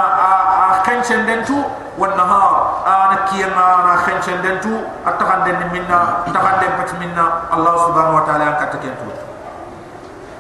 akhanchendentu 0.79 1.57
ah, 1.65 1.97
wan 1.97 2.13
nahar. 2.13 2.55
Ah, 2.85 2.95
Ana 3.05 3.17
kiyana 3.29 3.67
na 3.89 3.93
khanchendentu 4.05 4.85
atakandi 5.05 5.53
minna 5.73 6.25
takandi 6.29 6.67
pat 6.77 6.91
minna 7.01 7.49
allah 7.53 7.75
subhanahu 7.89 8.21
wa 8.21 8.25
ta'ala 8.29 8.57
katakentu 8.61 9.09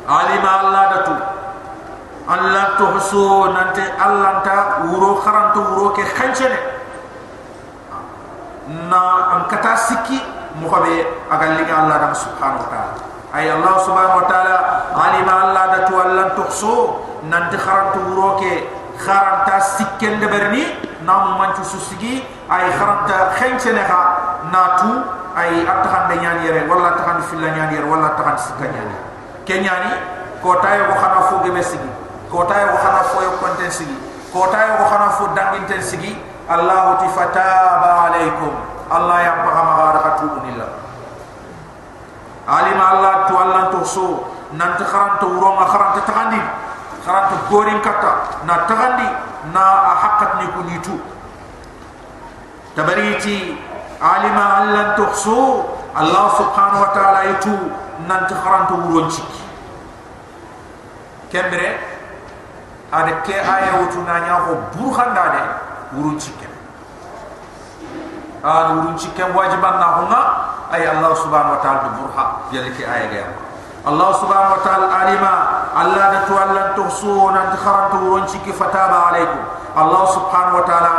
alima 0.08 0.50
allah 0.64 0.82
datu 0.96 1.14
Allah 2.24 2.80
to 2.80 2.84
hasu 2.96 3.52
nante 3.52 3.84
Allah 4.00 4.40
ta 4.40 4.80
uro 4.88 5.20
kharan 5.20 5.52
to 5.52 5.60
uro 5.60 5.92
ke 5.92 6.00
khanchene 6.16 6.56
na 8.88 9.36
an 9.36 9.40
kata 9.52 9.76
siki 9.76 10.16
mukhabe 10.56 11.04
agalliga 11.28 11.84
Allah 11.84 11.96
da 12.00 12.16
subhanahu 12.16 12.64
wa 12.64 12.68
ta'ala. 12.72 12.94
Ay 13.34 13.50
Allah 13.52 13.74
subhanahu 13.84 14.24
wa 14.24 14.26
ta'ala 14.30 14.56
alima 14.96 15.32
Allah 15.52 15.64
da 15.68 15.78
to 15.84 15.94
Allah 16.00 16.26
to 16.32 16.42
hasu 16.48 16.74
nante 17.28 17.60
kharan 17.60 17.92
to 17.92 18.00
uro 18.08 18.40
ke 18.40 18.64
kharan 19.04 19.44
ta 19.44 19.60
sikken 19.60 20.16
berni 20.24 20.64
namu 21.04 21.36
manchu 21.36 21.60
susigi 21.60 22.24
ay 22.48 22.72
kharan 22.72 23.04
ta 23.04 23.36
khanchene 23.36 23.84
ha 23.84 24.00
na 24.48 24.80
tu 24.80 24.90
ay 25.36 25.60
atahan 25.66 26.08
de 26.08 26.14
nyani 26.24 26.40
yere 26.48 26.64
wala 26.70 26.96
atahan 26.96 27.20
filla 27.28 27.52
nyani 27.52 27.74
yere 27.76 27.84
wala 27.90 28.16
atahan 28.16 28.38
sikka 28.38 28.64
nyani 28.70 28.96
kenyani 29.44 29.92
ko 30.40 30.56
tayo 30.62 30.88
ko 30.88 30.94
xana 30.96 31.20
fo 31.28 31.34
gebe 31.44 31.60
sigi 31.60 31.90
ko 32.30 32.44
tayo 32.48 32.72
ko 32.72 32.78
khana 32.80 33.02
fo 33.08 33.18
yo 33.22 33.32
konten 33.40 33.70
sigi. 33.70 33.96
Ko 34.32 34.48
tayo 34.52 34.80
ko 34.80 34.84
khana 34.88 35.08
fo 35.16 35.24
danginten 35.32 35.82
sigi. 35.82 36.12
Allah 36.44 37.00
ti 37.00 37.08
fataba 37.16 38.12
alaikum 38.12 38.52
Allah 38.92 39.16
yang 39.24 39.38
paham 39.48 39.66
agara 39.72 40.00
katubunillah 40.12 40.70
alim 42.44 42.76
Allah 42.76 43.24
tu 43.24 43.32
Allah 43.32 43.62
tu 43.72 43.80
so. 43.88 44.08
Nanti 44.54 44.84
kharantu 44.84 45.40
uronga 45.40 45.64
kharantu 45.66 46.04
takandi 46.04 46.40
kharantu 47.02 47.34
gorin 47.48 47.80
kata. 47.80 48.44
Na 48.44 48.68
takandi 48.68 49.08
na 49.56 49.64
hakat 50.04 50.30
ni 50.44 50.46
kunitu 50.52 50.94
tabariti 52.76 53.56
alim 54.04 54.36
Allah 54.36 54.92
tu 55.00 55.08
so. 55.16 55.40
Allah 55.94 56.26
subhanahu 56.34 56.82
wa 56.82 56.90
ta'ala 56.90 57.20
itu 57.38 57.54
nanti 58.10 58.34
kharantu 58.34 58.82
uron 58.90 59.06
ciki 59.06 59.46
kembre 61.30 61.93
ada 62.94 63.12
ke 63.26 63.34
aya 63.34 63.82
wutu 63.82 63.98
nanya 64.06 64.46
ko 64.46 64.54
burhan 64.78 65.10
dade 65.10 65.42
urun 65.98 66.14
cikken 66.14 66.52
an 68.46 68.78
urun 68.86 68.94
cikken 68.94 69.34
wajiban 69.34 69.82
na 69.82 69.88
hunga 69.98 70.22
ay 70.70 70.86
allah 70.86 71.10
subhanahu 71.18 71.58
wa 71.58 71.60
ta'ala 71.62 71.90
burha 71.98 72.24
yalla 72.54 72.70
ki 72.70 72.82
aya 72.86 73.06
ga 73.10 73.24
allah 73.82 74.10
subhanahu 74.14 74.54
wa 74.58 74.62
ta'ala 74.62 74.86
alima 74.94 75.34
allah 75.74 76.04
da 76.14 76.20
to 76.28 76.34
allah 76.38 76.64
to 76.78 76.84
su 76.92 77.10
na 77.34 77.50
kharantu 77.58 77.98
urun 77.98 78.24
cikki 78.30 78.54
fataba 78.54 79.10
alaikum 79.10 79.42
allah 79.74 80.02
subhanahu 80.14 80.62
wa 80.62 80.64
ta'ala 80.68 80.92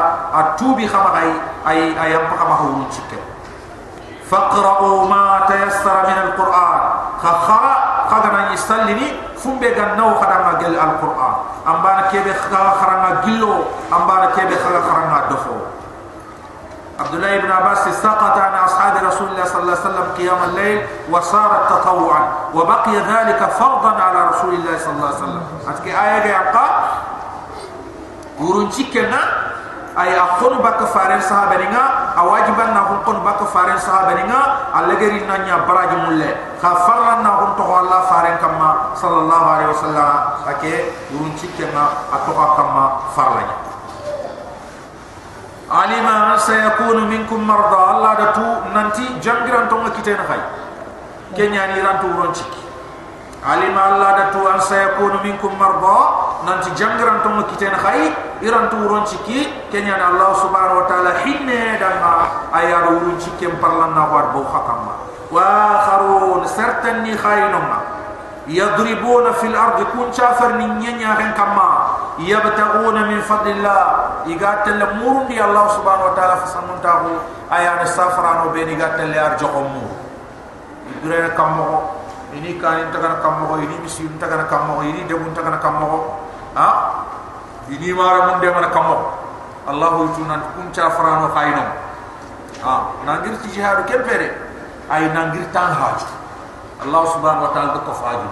atubi 0.44 0.84
khama 0.84 1.16
ay 1.16 1.30
ay 1.64 1.80
ayam 1.96 2.28
khama 2.28 2.60
urun 2.66 2.92
cikken 2.92 3.24
faqra'u 4.28 5.08
ma 5.08 5.46
tayassara 5.48 6.12
min 6.12 6.18
alquran 6.28 6.82
khakhara 7.22 7.76
khadana 8.16 8.52
yisallini 8.56 9.08
fumbe 9.36 9.68
gannaw 9.76 10.16
khadama 10.20 10.56
gel 10.64 10.76
alquran 10.80 11.36
ambana 11.68 12.08
kebe 12.10 12.32
khala 12.32 12.72
kharanga 12.80 13.12
gillo 13.28 13.68
ambana 13.92 14.32
kebe 14.32 14.56
khala 14.56 14.80
kharanga 14.82 15.20
dofo 15.30 15.56
Abdullah 16.96 17.36
ibn 17.36 17.52
Abbas 17.52 17.92
saqata 18.00 18.40
an 18.40 18.56
ashab 18.64 18.96
Rasulullah 19.04 19.44
sallallahu 19.44 19.76
alaihi 19.76 19.84
wasallam 19.84 20.08
qiyam 20.16 20.40
al-layl 20.48 20.80
wa 21.12 21.20
sara 21.20 21.68
tatawuan 21.68 22.56
wa 22.56 22.62
baqiya 22.64 23.04
dhalika 23.04 23.52
fardan 23.60 24.00
ala 24.00 24.32
Rasulillah 24.32 24.80
sallallahu 24.80 25.04
alaihi 25.12 25.20
wasallam 25.20 25.46
atki 25.76 25.92
aya 25.92 26.18
ga 26.24 26.32
yaqa 26.40 26.68
urun 28.40 28.72
cikena 28.72 29.22
ay 30.00 30.16
akhon 30.16 30.56
bak 30.64 30.80
faren 30.88 31.20
sahaba 31.20 31.60
ninga 31.60 31.86
awajiban 32.16 32.74
na 32.74 32.82
hon 32.90 33.00
kon 33.06 33.20
bak 33.22 33.40
faren 33.54 33.78
sahaba 33.78 34.16
ninga 34.18 34.72
allegeri 34.74 35.22
nanya 35.28 35.68
baraji 35.68 35.96
mulle. 36.02 36.32
Kha 36.60 36.72
farran 36.88 37.24
na 37.24 37.32
hon 37.40 37.52
to 37.56 37.64
Allah 37.64 38.02
faren 38.10 38.36
kama 38.42 38.98
sallallahu 38.98 39.46
alaihi 39.46 39.70
wasallam. 39.70 40.12
Ake 40.50 40.74
urun 41.14 41.32
cikena 41.38 42.10
atoka 42.10 42.46
kama 42.58 42.84
farlanya. 43.14 43.58
Alima 45.70 46.38
sayakunu 46.42 47.06
minkum 47.06 47.46
marda. 47.46 47.80
Allah 47.94 48.12
datu 48.18 48.48
nanti 48.74 49.06
jangiran 49.22 49.70
tonga 49.70 49.94
kitena 49.94 50.26
khay 50.26 50.42
kenya 51.36 51.68
ni 51.76 51.82
rantu 51.84 52.10
urun 52.10 52.32
cikki 52.34 52.65
alima 53.46 53.94
Allah 53.94 54.10
datu 54.26 54.42
an 54.50 54.58
sayakunu 54.58 55.22
minkum 55.22 55.54
marda. 55.56 56.26
Nanti 56.46 56.74
jangiran 56.74 57.22
tonga 57.26 57.46
kitena 57.54 57.78
khay 57.78 58.10
iran 58.42 58.70
tu 58.74 58.78
urun 58.82 59.06
ciki. 59.06 59.70
Kenya 59.70 59.98
na 59.98 60.14
Allah 60.14 60.32
subhanahu 60.42 60.82
wa 60.82 60.86
ta'ala 60.90 61.22
hinne 61.22 61.78
dan 61.78 62.02
ayar 62.54 62.90
urun 62.90 63.18
ciki 63.22 63.46
parlan 63.62 63.94
na 63.94 64.10
war 64.10 64.34
bo 64.34 64.46
hakama 64.46 64.94
wa 65.30 65.50
kharun 65.90 66.46
certain 66.46 67.02
ni 67.02 67.18
khaynuma 67.18 67.82
yadribuna 68.46 69.34
fil 69.42 69.58
ardi 69.58 69.90
kun 69.90 70.14
chafar 70.14 70.62
ni 70.62 70.70
nyanya 70.78 71.18
hen 71.18 71.34
kama 71.34 71.98
yabtaguna 72.22 73.10
min 73.10 73.22
fadlillah. 73.26 74.26
Igatel 74.26 74.82
murundi 75.02 75.38
Allah 75.38 75.70
subhanahu 75.74 76.10
wa 76.10 76.16
ta'ala 76.18 76.36
fasamun 76.46 76.78
tahu. 76.82 77.14
Ayar 77.46 77.86
safrano 77.86 78.50
be 78.54 78.66
ni 78.66 78.74
gatel 78.74 79.14
ar 79.14 79.38
jokomu. 79.38 79.86
Ibre 80.98 81.30
kamo 81.38 81.95
ini 82.38 82.60
kan 82.60 82.88
intagana 82.88 83.24
kamo 83.24 83.58
ini 83.64 83.76
misi 83.80 84.04
intagana 84.04 84.46
kamo 84.46 84.84
ini 84.84 85.08
debun 85.08 85.32
intagana 85.32 85.60
kamo 85.64 86.20
ha? 86.54 86.70
Ini 87.66 87.98
mara 87.98 88.30
mun 88.30 88.38
de 88.44 88.50
mana 88.54 88.70
kamo 88.70 88.98
allah 89.66 89.98
itu 90.06 90.22
nan 90.30 90.42
kun 90.54 90.70
cha 90.70 90.94
farano 90.94 91.34
khayno 91.34 91.66
ha 92.62 92.94
nangir 93.02 93.34
ti 93.42 93.50
jihadu 93.58 93.82
kempere 93.90 94.30
ay 94.94 95.10
nangir 95.10 95.42
tan 95.50 95.74
haju 95.74 96.06
allah 96.86 97.02
subhanahu 97.10 97.50
wa 97.50 97.52
taala 97.56 97.82
ko 97.82 97.94
faju 97.96 98.30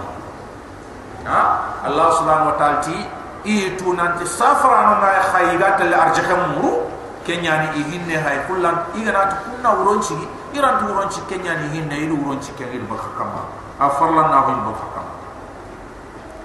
ha? 1.26 1.40
Allah 1.82 2.08
subhanahu 2.14 2.52
wa 2.52 2.56
taala 2.60 2.78
ti 2.84 2.96
itu 3.44 3.90
nan 3.96 4.14
ti 4.20 4.24
safrano 4.28 5.02
ngai 5.02 5.20
khayga 5.32 5.68
tel 5.80 5.92
arjaham 5.92 6.42
muru. 6.56 6.94
Kenyani 7.24 7.80
ihinne 7.80 8.20
hay 8.20 8.44
kullan 8.44 8.84
igana 8.92 9.40
kunna 9.48 9.72
uronchi 9.80 10.12
iran 10.52 10.76
tu 10.76 10.92
uronchi 10.92 11.24
kenyani 11.24 11.72
hinne 11.72 11.96
iru 12.04 12.20
uronchi 12.20 12.52
kenyani 12.52 12.84
bakakama 12.84 13.48
afarlan 13.80 14.28
na 14.30 14.38
hin 14.50 14.58
bakakama 14.66 15.12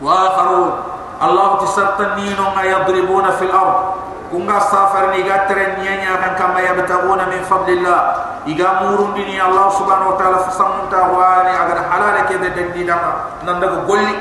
wa 0.02 0.14
akharun 0.30 0.72
Allah 1.20 1.60
tisartan 1.60 2.16
nino 2.16 2.56
nga 2.56 2.64
yadribuna 2.64 3.36
fil 3.36 3.52
ard. 3.52 4.00
Kunga 4.32 4.56
safar 4.72 5.12
ni 5.12 5.26
gatre 5.28 5.82
nyanya 5.84 6.16
kan 6.22 6.34
kama 6.40 6.64
yabtaguna 6.64 7.28
min 7.28 7.44
fadlillah. 7.44 8.02
Iga 8.48 8.88
murun 8.88 9.12
dini 9.20 9.36
Allah 9.36 9.68
subhanahu 9.76 10.16
wa 10.16 10.18
ta'ala 10.22 10.48
fasamun 10.48 10.88
ta 10.88 11.12
wani 11.12 11.52
agar 11.52 11.92
halal 11.92 12.24
ke 12.24 12.40
de 12.40 12.50
den 12.56 12.72
dina 12.72 12.96
nanda 13.44 13.68
ko 13.68 13.84
golli 13.84 14.16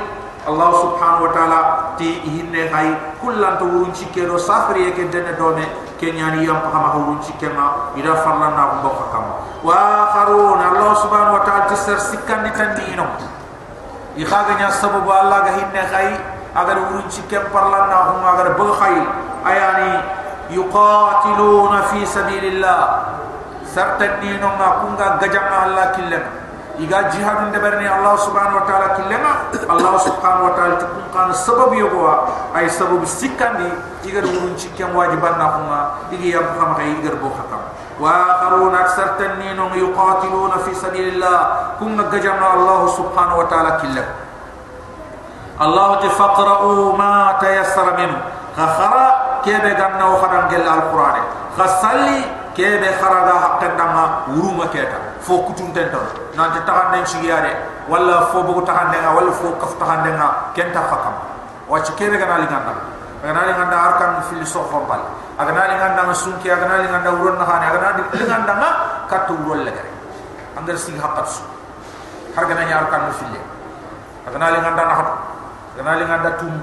Allah 0.49 0.69
subhanahu 0.81 1.29
wa 1.29 1.31
ta'ala 1.31 1.59
ti 1.93 2.17
hinne 2.25 2.73
hay 2.73 2.89
kullan 3.21 3.61
to 3.61 3.69
wurun 3.69 3.93
cikero 3.93 4.33
safar 4.41 4.73
ye 4.81 4.89
ke 4.97 5.05
den 5.13 5.29
dome 5.37 5.61
ke 6.01 6.09
nyani 6.09 6.49
yam 6.49 6.57
pa 6.65 6.73
kama 6.73 6.97
wurun 6.97 7.21
cikema 7.21 7.93
ida 7.93 8.17
farlan 8.25 8.57
na 8.57 8.81
ko 8.81 8.89
kam 9.13 9.25
wa 9.61 10.09
kharun 10.09 10.57
Allah 10.57 10.91
subhanahu 10.97 11.37
wa 11.37 11.43
ta'ala 11.45 11.69
tisar 11.69 12.01
sikkan 12.01 12.49
ditandino 12.49 13.05
ikhaga 14.17 14.57
nya 14.57 14.73
sababu 14.73 15.13
Allah 15.13 15.45
ga 15.45 15.51
hinne 15.53 15.81
hay 15.93 16.17
agar 16.57 16.77
urun 16.89 17.05
cikem 17.13 17.45
parlan 17.53 17.85
na 17.93 18.09
hum 18.09 18.25
agar 18.25 18.57
bagai 18.57 18.97
ayani 19.45 19.91
yuqatiluna 20.49 21.93
fi 21.93 22.01
sabilillah. 22.01 22.81
Sartan 23.69 24.17
ni 24.17 24.33
no 24.41 24.49
ma 24.57 24.81
kunga 24.81 25.21
gajang 25.21 25.45
Allah 25.45 25.93
killam 25.93 26.48
iga 26.79 27.11
jihadu 27.11 27.51
ndeberne 27.51 27.83
allah 27.83 28.15
subhanahu 28.15 28.63
wa 28.63 28.65
taala 28.65 28.87
killema 28.95 29.31
allah 29.67 29.93
subhanahu 29.99 30.47
wa 30.47 30.53
taala 30.55 30.75
tukun 30.79 31.03
kan 31.11 31.27
sabab 31.35 31.75
yogo 31.75 32.07
ay 32.55 32.71
sabab 32.71 33.03
sikandi 33.03 33.67
iga 34.07 34.23
dum 34.23 34.55
cikkem 34.55 34.95
wajiban 34.95 35.35
na 35.35 35.59
huma 35.59 35.79
digi 36.07 36.31
yam 36.31 36.47
kham 36.55 36.79
kay 36.79 36.95
iga 37.03 37.11
ya 37.11 37.19
bo 37.19 37.35
khatam 37.35 37.61
wa 37.99 38.15
qarun 38.39 38.71
aksar 38.79 39.19
tanninu 39.19 39.67
yuqatiluna 39.75 40.63
fi 40.63 40.71
sabilillah 40.71 41.39
kun 41.83 41.99
gajama 41.99 42.55
allah 42.55 42.87
subhanahu 42.95 43.43
wa 43.43 43.47
taala 43.51 43.75
killem 43.83 44.07
allah 45.59 45.99
ta 45.99 46.07
faqra'u 46.15 46.95
ma 46.95 47.35
tayassara 47.43 47.99
min 47.99 48.11
ha 48.55 48.65
khara 48.79 49.05
kebe 49.43 49.75
ganna 49.75 50.15
o 50.15 50.15
khadan 50.23 50.47
gel 50.47 50.63
alquran 50.63 51.27
khassali 51.59 52.23
kebe 52.55 52.87
kharada 53.03 53.35
haqqan 53.35 53.75
dama 53.75 54.23
uruma 54.31 54.71
ketam 54.71 55.08
fo 55.21 55.43
kutun 55.47 55.73
tenton 55.73 56.05
nan 56.35 56.51
te 56.51 56.59
tahan 56.65 56.91
den 56.93 57.05
sigiare 57.05 57.51
wala 57.87 58.27
fo 58.31 58.43
bugu 58.43 58.65
tahan 58.65 58.91
den 58.91 59.03
wala 59.03 59.31
fo 59.31 59.51
kaf 59.59 59.75
tahan 59.79 60.03
den 60.03 60.19
ken 60.53 60.71
ta 60.73 60.81
fakam. 60.87 61.13
Wa 61.69 61.77
ci 61.85 61.93
kene 61.93 62.17
gana 62.17 62.41
li 62.41 62.47
ganda 62.47 62.73
gana 63.21 63.45
li 63.45 63.53
ganda 63.53 63.77
arkan 63.77 64.23
fil 64.25 64.45
so 64.45 64.65
bal 64.89 65.01
agana 65.37 65.69
li 65.69 65.75
ganda 65.77 66.13
sun 66.13 66.33
ki 66.41 66.49
agana 66.49 66.81
li 66.81 66.87
ganda 66.89 67.13
uron 67.13 67.37
na 67.37 67.45
hani 67.45 67.65
agana 67.69 67.89
li 68.11 68.25
ganda 68.25 68.53
na 68.57 68.69
katu 69.05 69.37
rol 69.45 69.61
le 69.61 69.71
gare 69.71 69.91
ander 70.57 70.77
sig 70.77 70.97
haqqat 70.97 71.27
su. 71.27 71.43
Har 72.35 72.45
gana 72.45 72.65
nyar 72.65 72.89
kan 72.89 73.05
no 73.05 73.11
fille 73.13 73.39
agana 74.27 74.49
li 74.49 74.59
ganda 74.61 74.83
na 74.85 74.93
hat 74.97 75.09
agana 75.75 75.91
li 75.99 76.05
ganda 76.05 76.29
tum 76.41 76.53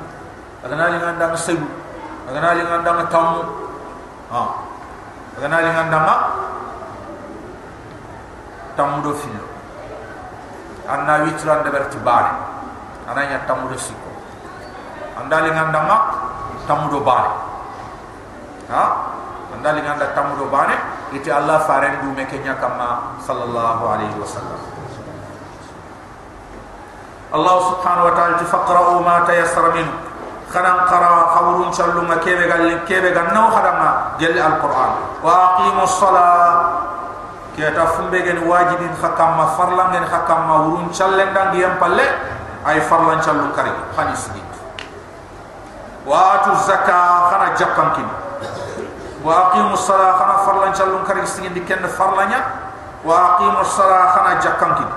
agana 0.64 0.88
li 0.90 0.98
ganda 0.98 1.36
sebu 1.36 1.66
agana 2.28 2.54
li 2.54 2.62
ganda 2.66 3.06
tam 3.06 3.26
ha. 4.32 4.42
Agana 5.38 5.60
li 5.60 5.70
ganda 5.70 5.98
ma 6.00 6.14
tamudo 8.76 9.16
filo. 9.16 9.44
Anna 10.86 11.26
witran 11.26 11.66
de 11.66 11.70
berti 11.74 11.98
bari 12.04 12.30
ananya 13.10 13.42
tamudo 13.48 13.74
siko. 13.74 14.12
Andali 15.18 15.50
ngandama 15.50 15.96
tamudo 16.70 17.02
bari 17.02 17.32
ha? 18.70 18.84
Andali 19.56 19.80
nganda 19.82 20.14
tamudo 20.14 20.46
bari 20.46 20.76
iti 21.16 21.32
allah 21.32 21.64
faren 21.66 22.04
du 22.04 22.12
mekenya 22.14 22.54
kama 22.60 23.18
sallallahu 23.24 23.82
alaihi 23.88 24.14
wasallam. 24.20 24.60
Allah 27.34 27.56
subhanahu 27.74 28.06
wa 28.06 28.14
ta'ala 28.14 28.34
tafaqra'u 28.38 29.02
ma 29.02 29.26
tayassara 29.26 29.74
minhu. 29.74 29.92
Kana 30.46 30.86
qara 30.86 31.34
khawrun 31.34 31.74
challu 31.74 32.06
ma 32.06 32.22
kebe 32.22 32.46
gal 32.46 32.62
kebe 32.86 33.10
gal 33.10 33.34
no 33.34 33.50
hadama 33.50 34.14
gel 34.14 34.30
alquran. 34.38 34.92
Wa 35.18 35.58
aqimus 35.58 35.98
salat 35.98 36.85
ke 37.56 37.72
ta 37.72 37.88
fumbe 37.96 38.20
gen 38.20 38.44
wajibin 38.44 38.92
khakam 39.00 39.40
ma 39.40 39.56
farlan 39.56 39.88
gen 39.96 40.04
khakam 40.04 40.44
ma 40.44 40.56
wurun 40.68 40.92
challen 40.92 41.32
dan 41.32 41.56
diyam 41.56 41.80
palle 41.80 42.04
ay 42.68 42.84
farlan 42.84 43.16
challu 43.24 43.48
kari. 43.56 43.72
Hadis 43.96 44.28
dit 44.36 44.44
wa 46.04 46.36
atu 46.36 46.52
zakka 46.68 47.32
khana 47.32 47.56
jakkan 47.56 47.88
kin. 47.96 48.08
Wa 49.24 49.50
aqimus 49.50 49.82
salat 49.88 50.20
khana 50.20 50.44
farlan 50.44 50.70
challu 50.76 51.00
kari 51.08 51.24
sigin 51.24 51.56
diken 51.56 51.80
farlanya. 51.96 52.44
Wa 53.00 53.40
aqimus 53.40 53.72
salat 53.72 54.12
khana 54.12 54.32
jakkan 54.38 54.70
kin. 54.76 54.90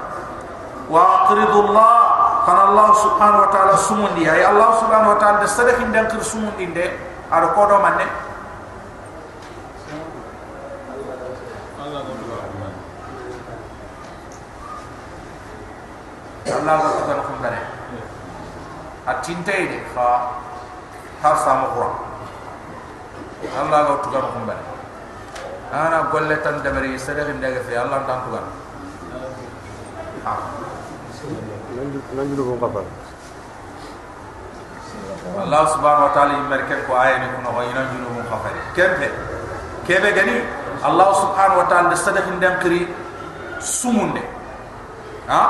Wa 0.91 1.23
aqridullah 1.23 1.95
kana 2.43 2.61
allah 2.75 2.87
subhanahu 2.97 3.45
wa 3.45 3.49
ta'ala 3.55 3.75
sumundi 3.79 4.27
ay 4.27 4.43
allah 4.43 4.75
subhanahu 4.83 5.15
wa 5.15 5.17
ta'ala 5.21 5.41
de 5.41 5.47
sadakin 5.47 5.95
dan 5.95 6.11
kir 6.11 6.19
sumundi 6.19 6.67
de. 6.75 6.91
Ar 7.29 7.53
ko 7.53 7.61
do 7.69 7.77
manne 7.77 8.28
allah 16.47 16.75
ga 16.79 16.89
ko 16.95 17.01
tan 17.09 17.19
kumbare 17.27 17.59
atinte 19.11 19.55
de 19.71 19.79
fa 19.93 20.07
har 21.21 21.35
sama 21.43 21.67
qur'an 21.75 21.95
allah 23.59 23.79
ga 23.87 23.93
to 24.03 24.07
tan 24.15 24.25
kumbare 24.31 24.63
ana 25.73 26.07
golle 26.11 26.35
tan 26.41 26.61
de 26.63 26.69
bari 26.71 26.95
sadakin 26.99 27.39
de 27.43 27.59
fi 27.67 27.75
allah 27.75 28.01
tan 28.07 28.23
tugan. 28.25 28.45
Ha. 30.25 30.33
Nanjulu 32.15 32.41
ko 32.43 32.53
papa 32.59 32.81
Allah 35.39 35.63
subhanahu 35.71 36.07
wa 36.09 36.13
ta'ala 36.15 36.33
yimerke 36.41 36.75
ko 36.89 36.97
ayani 36.97 37.27
kuno 37.37 37.49
ko 37.53 37.61
ina 37.63 37.81
junu 37.93 38.07
mo 38.17 38.21
khafari 38.27 38.59
kembe 38.75 39.07
kebe 39.87 40.09
gani? 40.11 40.41
Allah 40.83 41.09
subhanahu 41.15 41.61
wa 41.63 41.67
ta'ala 41.69 41.93
sadakin 41.95 42.41
dem 42.41 42.55
kiri 42.59 42.81
sumunde 43.61 44.23
ha 45.29 45.41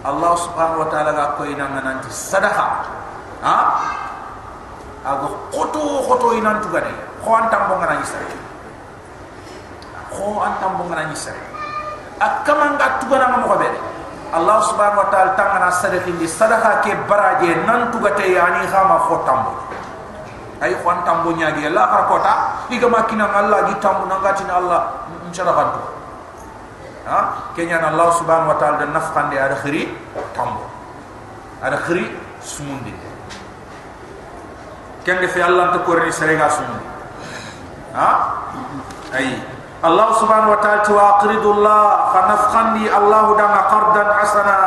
Allah 0.00 0.32
subhanahu 0.36 0.80
wa 0.84 0.88
ta'ala 0.88 1.12
ga 1.12 1.26
ko 1.36 1.44
ina 1.44 1.68
nanti. 1.68 2.08
Sadaka 2.08 2.66
ha? 3.44 3.58
Ago 5.04 5.48
khoto 5.52 6.04
khoto 6.04 6.36
ina 6.36 6.60
tugade 6.60 6.92
ko 7.24 7.36
antam 7.36 7.68
bo 7.68 7.80
ngana 7.80 8.00
yisare 8.04 8.28
ko 10.12 10.40
antam 10.44 10.76
bo 10.76 10.84
ngana 10.88 11.08
yisare 11.08 11.40
akama 12.20 12.76
nga 12.76 13.00
tugana 13.00 13.32
mo 13.40 13.48
ko 13.48 13.56
Allah 14.30 14.62
subhanahu 14.62 15.02
wa 15.02 15.08
ta'ala 15.10 15.34
tangana 15.34 15.68
sadaqin 15.74 16.14
di 16.20 16.28
sadaqa 16.28 16.84
ke 16.86 16.94
baraje 17.10 17.50
nan 17.66 17.90
tugate 17.90 18.28
yani 18.30 18.62
khama 18.70 19.02
khotambo 19.10 19.56
ay 20.60 20.76
khwan 20.84 21.02
tambo 21.02 21.32
nyaagi 21.34 21.66
la 21.72 21.88
har 21.88 22.04
kota 22.06 22.34
diga 22.68 22.86
makina 22.86 23.26
Allah 23.32 23.66
gi 23.66 23.74
tambo 23.80 24.04
nangati 24.06 24.44
na 24.44 24.60
Allah 24.60 24.80
inshallah 25.26 25.54
gantu 25.56 25.80
ha? 27.06 27.52
Kenya 27.56 27.80
na 27.80 27.94
Allah 27.94 28.08
subhanahu 28.18 28.52
wa 28.52 28.58
ta'ala 28.58 28.84
da 28.84 28.86
nafqan 28.90 29.30
di 29.30 29.36
ada 29.38 29.56
khiri 29.60 29.88
tambo 30.36 30.64
ada 31.60 31.76
khiri 31.84 32.08
sumundi 32.40 32.92
kende 35.04 35.28
fi 35.28 35.40
Allah 35.44 35.72
to 35.76 35.80
korni 35.88 36.12
serega 36.12 36.48
sumundi 36.52 36.86
ha? 37.96 38.10
Ay 39.12 39.40
Allah 39.80 40.12
subhanahu 40.20 40.52
wa 40.52 40.60
ta'ala 40.60 40.84
tu 40.84 40.92
aqridullah 40.92 41.82
fa 42.12 42.20
nafkhandi 42.28 42.84
Allah 42.92 43.32
danga 43.32 43.62
qardan 43.72 44.08
hasana. 44.12 44.58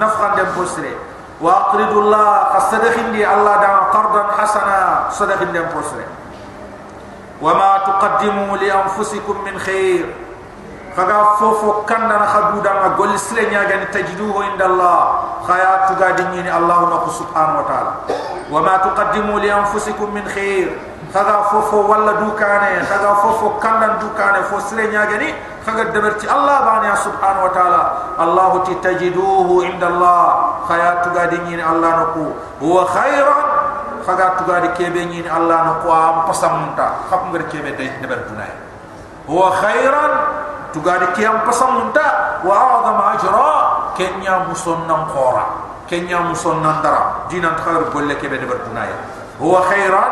Nafkhan 0.00 0.32
dem 0.32 0.48
posre 0.56 0.96
wa 1.44 1.68
aqridullah 1.68 2.56
fa 2.56 2.58
sadakhindi 2.72 3.20
Allah 3.20 3.60
danga 3.60 3.82
qardan 3.92 4.28
hasana. 4.32 4.80
Sadakhin 5.12 5.52
dem 5.52 5.68
posre 5.76 6.08
wa 7.42 7.52
ma 7.52 7.84
tuqaddimu 7.84 8.56
li 8.64 8.70
anfusikum 8.72 9.44
min 9.44 9.58
khair 9.60 10.08
faga 10.92 11.36
fofo 11.40 11.82
kanda 11.88 12.20
na 12.20 12.26
khadu 12.28 12.60
danga 12.60 12.96
gol 12.96 13.12
sile 13.16 13.48
nyaga 13.48 13.80
ni 13.80 13.86
tajiduhu 13.88 14.42
inda 14.52 14.68
Allah 14.68 14.98
khayatu 15.48 15.96
gadini 15.96 16.44
Allah 16.48 17.00
subhanahu 17.08 17.64
wa 17.64 17.66
ta'ala 17.66 17.92
wa 18.52 18.60
ma 18.60 18.74
tuqaddimu 18.84 19.40
li 19.40 19.48
anfusikum 19.48 20.12
min 20.12 20.24
khair 20.28 20.68
kaga 21.12 21.48
fofo 21.48 21.88
walla 21.88 22.20
dukane 22.20 22.84
kaga 22.84 23.12
fofo 23.24 23.56
kandan 23.56 24.00
dukane 24.04 24.44
fo 24.48 24.60
sire 24.60 24.88
nyagani 24.92 25.32
kaga 25.64 25.92
deberti 25.92 26.28
Allah 26.28 26.60
bani 26.64 26.88
subhanahu 26.96 27.48
wa 27.48 27.52
ta'ala 27.56 27.82
Allah 28.20 28.48
ti 28.68 28.76
tajiduhu 28.80 29.64
inda 29.64 29.88
Allah 29.88 30.60
khayatu 30.68 31.08
gadi 31.16 31.38
ni 31.48 31.60
Allah 31.60 31.90
naku 32.04 32.32
huwa 32.60 32.84
khairan 32.92 33.46
kaga 34.04 34.36
tu 34.36 34.42
gadi 34.44 34.68
kebe 34.76 35.04
ni 35.08 35.24
Allah 35.24 35.72
naku 35.72 35.88
am 35.88 36.26
pasamunta 36.28 37.06
khap 37.08 37.30
ngar 37.32 37.48
kebe 37.48 37.72
de 37.76 37.86
deber 38.02 38.28
dunay 38.28 38.52
huwa 39.30 39.48
khairan 39.56 40.41
tu 40.72 40.80
gadi 40.80 41.06
kiyam 41.14 41.44
pasamunta 41.44 42.40
wa 42.42 42.52
a'zam 42.52 42.98
ajra 43.16 43.52
kenya 43.94 44.48
musonnan 44.48 45.06
qora 45.12 45.44
kenya 45.86 46.24
musonnan 46.24 46.80
dara. 46.80 47.28
Dinan 47.28 47.52
khair 47.60 47.92
golle 47.92 48.16
kebe 48.16 48.40
deber 48.40 48.64
dunay 48.64 48.88
huwa 49.36 49.60
khairan 49.68 50.10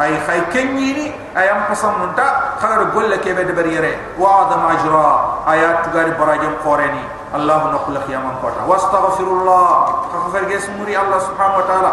ay 0.00 0.16
khay 0.24 0.40
kenyini 0.48 1.12
ayam 1.36 1.68
pasam 1.68 1.92
munta 2.00 2.56
khagar 2.56 2.88
golle 2.96 3.20
kebe 3.20 3.44
de 3.44 3.52
bariyere 3.52 4.16
wa 4.16 4.48
adam 4.48 4.64
ajra 4.72 5.08
ayat 5.44 5.84
tugari 5.84 6.16
barajam 6.16 6.56
qoreni 6.64 7.04
allah 7.36 7.70
naqul 7.76 8.00
khiyamam 8.08 8.40
kota. 8.40 8.64
Wastaghfirullah 8.64 9.68
khafer 10.08 10.48
gesmuri 10.48 10.96
allah 10.96 11.20
subhanahu 11.20 11.60
wa 11.62 11.66
taala. 11.68 11.92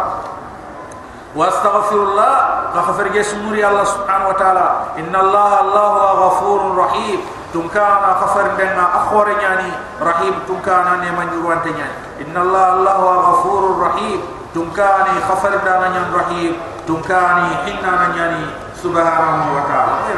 Wastaghfirullah 1.36 2.34
khafer 2.73 3.08
gesmuri 3.12 3.62
allah 3.62 3.86
subhanahu 3.86 4.32
wa 4.34 4.38
taala. 4.39 4.67
Inna 4.97 5.19
allah 5.21 5.51
allah 5.67 5.91
ghafurur 6.25 6.73
rahim 6.73 7.19
تنكانا 7.54 8.10
خفر 8.22 8.46
لنا 8.60 8.86
أخور 8.96 9.28
نياني 9.38 9.72
رحيم 10.02 10.34
تنكانا 10.48 10.96
نمان 10.96 11.28
يروان 11.40 11.60
تنياني 11.64 11.98
إن 12.22 12.36
الله 12.38 12.74
الله 12.74 13.00
غفور 13.30 13.62
رحيم 13.88 14.20
تنكاني 14.56 15.14
خفر 15.30 15.50
لنا 15.50 15.90
نيان 15.90 16.10
رحيم 16.16 16.54
تنكاني 16.88 17.50
حنا 17.66 18.08
نياني 18.16 18.46
سبحانه 18.84 19.46
وتعالى 19.56 19.94
غير 20.08 20.18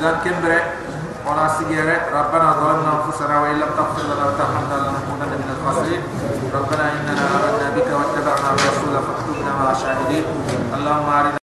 إذا 0.00 0.20
كمبرة 0.24 0.62
ولا 1.26 1.48
سيجارة 1.48 2.00
ربنا 2.20 2.52
ظلمنا 2.52 2.92
أنفسنا 3.04 3.40
وإن 3.40 3.54
لم 3.60 3.68
تغفر 3.76 4.02
لنا 4.02 4.24
وترحمنا 4.26 4.74
لنكونن 4.74 5.32
من 5.40 5.56
الخاسرين 5.56 6.02
ربنا 6.54 6.92
إننا 6.92 7.24
أردنا 7.36 7.70
بك 7.76 7.86
واتبعنا 7.86 8.48
الرسول 8.54 8.94
فاكتبنا 9.06 9.52
مع 9.64 9.70
الشاهدين 9.70 10.24
اللهم 10.74 11.08
أرنا 11.12 11.39